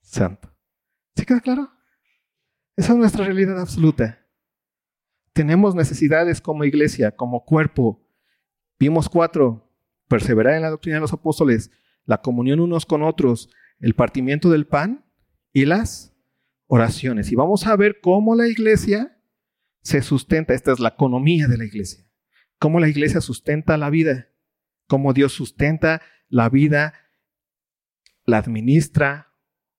Santo. 0.00 0.56
¿Sí 1.14 1.26
queda 1.26 1.40
claro? 1.40 1.70
Esa 2.74 2.92
es 2.92 2.98
nuestra 2.98 3.26
realidad 3.26 3.60
absoluta. 3.60 4.26
Tenemos 5.34 5.74
necesidades 5.74 6.40
como 6.40 6.64
iglesia, 6.64 7.14
como 7.14 7.44
cuerpo. 7.44 8.02
Vimos 8.78 9.06
cuatro. 9.10 9.70
Perseverar 10.08 10.54
en 10.54 10.62
la 10.62 10.70
doctrina 10.70 10.96
de 10.96 11.02
los 11.02 11.12
apóstoles, 11.12 11.70
la 12.06 12.22
comunión 12.22 12.58
unos 12.58 12.86
con 12.86 13.02
otros, 13.02 13.50
el 13.80 13.92
partimiento 13.92 14.48
del 14.48 14.66
pan 14.66 15.04
y 15.52 15.66
las 15.66 16.11
oraciones. 16.74 17.30
Y 17.30 17.34
vamos 17.34 17.66
a 17.66 17.76
ver 17.76 18.00
cómo 18.00 18.34
la 18.34 18.48
iglesia 18.48 19.18
se 19.82 20.00
sustenta. 20.00 20.54
Esta 20.54 20.72
es 20.72 20.80
la 20.80 20.90
economía 20.90 21.48
de 21.48 21.58
la 21.58 21.64
iglesia. 21.64 22.06
Cómo 22.58 22.80
la 22.80 22.88
iglesia 22.88 23.20
sustenta 23.20 23.76
la 23.76 23.90
vida 23.90 24.32
cómo 24.92 25.14
Dios 25.14 25.32
sustenta 25.32 26.02
la 26.28 26.50
vida, 26.50 26.92
la 28.26 28.36
administra 28.36 29.32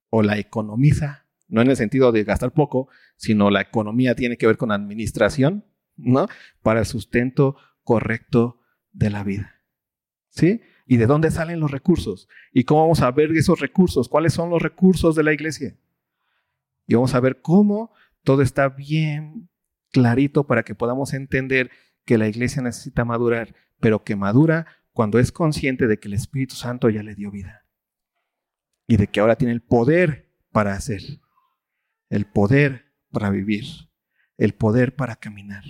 o 0.09 0.23
la 0.23 0.39
economiza, 0.39 1.27
no 1.47 1.61
en 1.61 1.69
el 1.69 1.75
sentido 1.75 2.11
de 2.11 2.23
gastar 2.23 2.51
poco, 2.51 2.89
sino 3.15 3.51
la 3.51 3.61
economía 3.61 4.15
tiene 4.15 4.37
que 4.37 4.47
ver 4.47 4.57
con 4.57 4.71
administración, 4.71 5.65
¿no? 5.97 6.27
Para 6.63 6.79
el 6.79 6.87
sustento 6.87 7.57
correcto 7.83 8.59
de 8.91 9.11
la 9.11 9.23
vida. 9.23 9.61
¿Sí? 10.29 10.61
¿Y 10.87 10.97
de 10.97 11.05
dónde 11.05 11.29
salen 11.29 11.59
los 11.59 11.69
recursos? 11.69 12.27
¿Y 12.51 12.63
cómo 12.63 12.81
vamos 12.81 13.01
a 13.01 13.11
ver 13.11 13.31
esos 13.33 13.59
recursos? 13.59 14.09
¿Cuáles 14.09 14.33
son 14.33 14.49
los 14.49 14.63
recursos 14.63 15.15
de 15.15 15.21
la 15.21 15.31
iglesia? 15.31 15.77
Y 16.87 16.95
vamos 16.95 17.15
a 17.15 17.19
ver 17.19 17.41
cómo 17.41 17.93
todo 18.23 18.41
está 18.41 18.69
bien 18.69 19.49
clarito 19.91 20.45
para 20.47 20.63
que 20.63 20.75
podamos 20.75 21.13
entender 21.13 21.71
que 22.05 22.17
la 22.17 22.27
iglesia 22.27 22.61
necesita 22.61 23.05
madurar, 23.05 23.55
pero 23.79 24.03
que 24.03 24.15
madura 24.15 24.67
cuando 24.91 25.19
es 25.19 25.31
consciente 25.31 25.87
de 25.87 25.99
que 25.99 26.07
el 26.07 26.13
Espíritu 26.13 26.55
Santo 26.55 26.89
ya 26.89 27.03
le 27.03 27.15
dio 27.15 27.31
vida 27.31 27.65
y 28.87 28.97
de 28.97 29.07
que 29.07 29.19
ahora 29.19 29.37
tiene 29.37 29.53
el 29.53 29.61
poder 29.61 30.31
para 30.51 30.73
hacer, 30.73 31.01
el 32.09 32.25
poder 32.25 32.93
para 33.11 33.29
vivir, 33.29 33.65
el 34.37 34.53
poder 34.53 34.95
para 34.95 35.15
caminar 35.15 35.63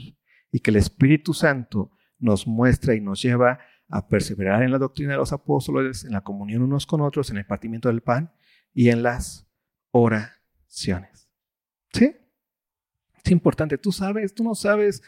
y 0.52 0.60
que 0.60 0.72
el 0.72 0.78
Espíritu 0.78 1.34
Santo 1.34 1.92
nos 2.20 2.48
muestra 2.48 2.96
y 2.96 3.02
nos 3.02 3.22
lleva 3.22 3.60
a 3.90 4.08
perseverar 4.08 4.64
en 4.64 4.72
la 4.72 4.80
doctrina 4.80 5.12
de 5.12 5.18
los 5.18 5.34
apóstoles, 5.34 6.06
en 6.06 6.12
la 6.12 6.22
comunión 6.22 6.64
unos 6.64 6.86
con 6.86 7.02
otros, 7.02 7.30
en 7.30 7.38
el 7.38 7.46
partimiento 7.46 7.90
del 7.90 8.02
pan 8.02 8.34
y 8.74 8.90
en 8.90 9.04
las 9.04 9.48
oraciones. 9.92 10.43
¿Sí? 10.74 12.16
Es 13.24 13.32
importante. 13.32 13.78
Tú 13.78 13.92
sabes, 13.92 14.34
tú 14.34 14.44
no 14.44 14.56
sabes, 14.56 15.02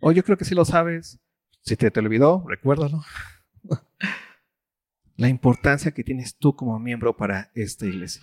o 0.00 0.12
yo 0.12 0.24
creo 0.24 0.36
que 0.36 0.44
sí 0.44 0.54
lo 0.54 0.64
sabes. 0.64 1.20
Si 1.62 1.76
te, 1.76 1.90
te 1.90 2.00
olvidó, 2.00 2.44
recuérdalo 2.48 3.02
la 5.16 5.28
importancia 5.28 5.92
que 5.92 6.04
tienes 6.04 6.36
tú 6.36 6.54
como 6.56 6.78
miembro 6.78 7.16
para 7.16 7.50
esta 7.54 7.86
iglesia. 7.86 8.22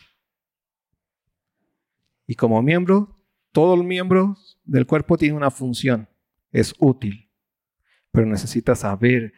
Y 2.28 2.36
como 2.36 2.62
miembro, 2.62 3.22
todo 3.52 3.76
el 3.76 3.84
miembro 3.84 4.38
del 4.64 4.86
cuerpo 4.86 5.18
tiene 5.18 5.36
una 5.36 5.52
función, 5.52 6.10
es 6.52 6.74
útil, 6.80 7.32
pero 8.12 8.26
necesitas 8.26 8.80
saber 8.80 9.34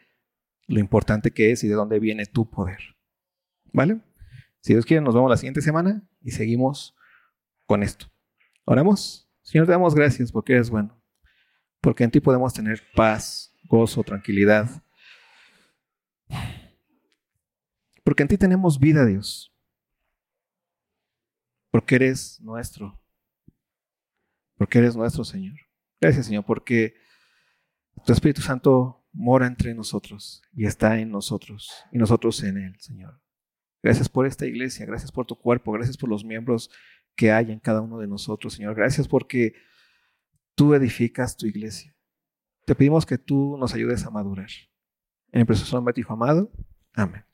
lo 0.67 0.79
importante 0.79 1.31
que 1.31 1.51
es 1.51 1.63
y 1.63 1.67
de 1.67 1.75
dónde 1.75 1.99
viene 1.99 2.25
tu 2.25 2.49
poder. 2.49 2.79
¿Vale? 3.73 3.99
Si 4.61 4.73
Dios 4.73 4.85
quiere, 4.85 5.01
nos 5.01 5.13
vemos 5.13 5.29
la 5.29 5.37
siguiente 5.37 5.61
semana 5.61 6.07
y 6.21 6.31
seguimos 6.31 6.96
con 7.67 7.83
esto. 7.83 8.07
Oramos. 8.65 9.29
Señor, 9.43 9.67
te 9.67 9.73
damos 9.73 9.93
gracias 9.93 10.31
porque 10.31 10.53
eres 10.53 10.69
bueno, 10.69 10.99
porque 11.79 12.03
en 12.03 12.11
ti 12.11 12.19
podemos 12.19 12.53
tener 12.53 12.81
paz, 12.95 13.53
gozo, 13.69 14.03
tranquilidad 14.03 14.83
porque 18.07 18.23
en 18.23 18.29
ti 18.29 18.37
tenemos 18.37 18.79
vida, 18.79 19.05
Dios. 19.05 19.53
Porque 21.71 21.95
eres 21.95 22.39
nuestro. 22.39 23.03
Porque 24.55 24.79
eres 24.79 24.95
nuestro, 24.95 25.25
Señor. 25.25 25.57
Gracias, 25.99 26.27
Señor, 26.27 26.45
porque 26.45 26.95
tu 28.05 28.13
Espíritu 28.13 28.41
Santo 28.41 29.05
mora 29.11 29.45
entre 29.45 29.73
nosotros 29.73 30.41
y 30.53 30.65
está 30.65 30.99
en 30.99 31.11
nosotros 31.11 31.83
y 31.91 31.97
nosotros 31.97 32.41
en 32.43 32.57
Él, 32.57 32.79
Señor. 32.79 33.21
Gracias 33.83 34.07
por 34.07 34.25
esta 34.25 34.45
iglesia, 34.45 34.85
gracias 34.85 35.11
por 35.11 35.25
tu 35.25 35.35
cuerpo, 35.35 35.73
gracias 35.73 35.97
por 35.97 36.07
los 36.07 36.23
miembros 36.23 36.69
que 37.17 37.31
hay 37.31 37.51
en 37.51 37.59
cada 37.59 37.81
uno 37.81 37.97
de 37.97 38.07
nosotros, 38.07 38.53
Señor. 38.53 38.75
Gracias 38.75 39.07
porque 39.07 39.55
tú 40.55 40.73
edificas 40.73 41.35
tu 41.35 41.47
iglesia. 41.47 41.93
Te 42.65 42.75
pedimos 42.75 43.05
que 43.05 43.17
tú 43.17 43.57
nos 43.59 43.73
ayudes 43.73 44.05
a 44.05 44.11
madurar. 44.11 44.49
En 45.31 45.41
el 45.41 45.45
precioso 45.45 45.75
nombre 45.75 45.91
de 45.91 45.95
tu 45.95 46.01
Hijo 46.01 46.13
amado. 46.13 46.51
Amén. 46.93 47.25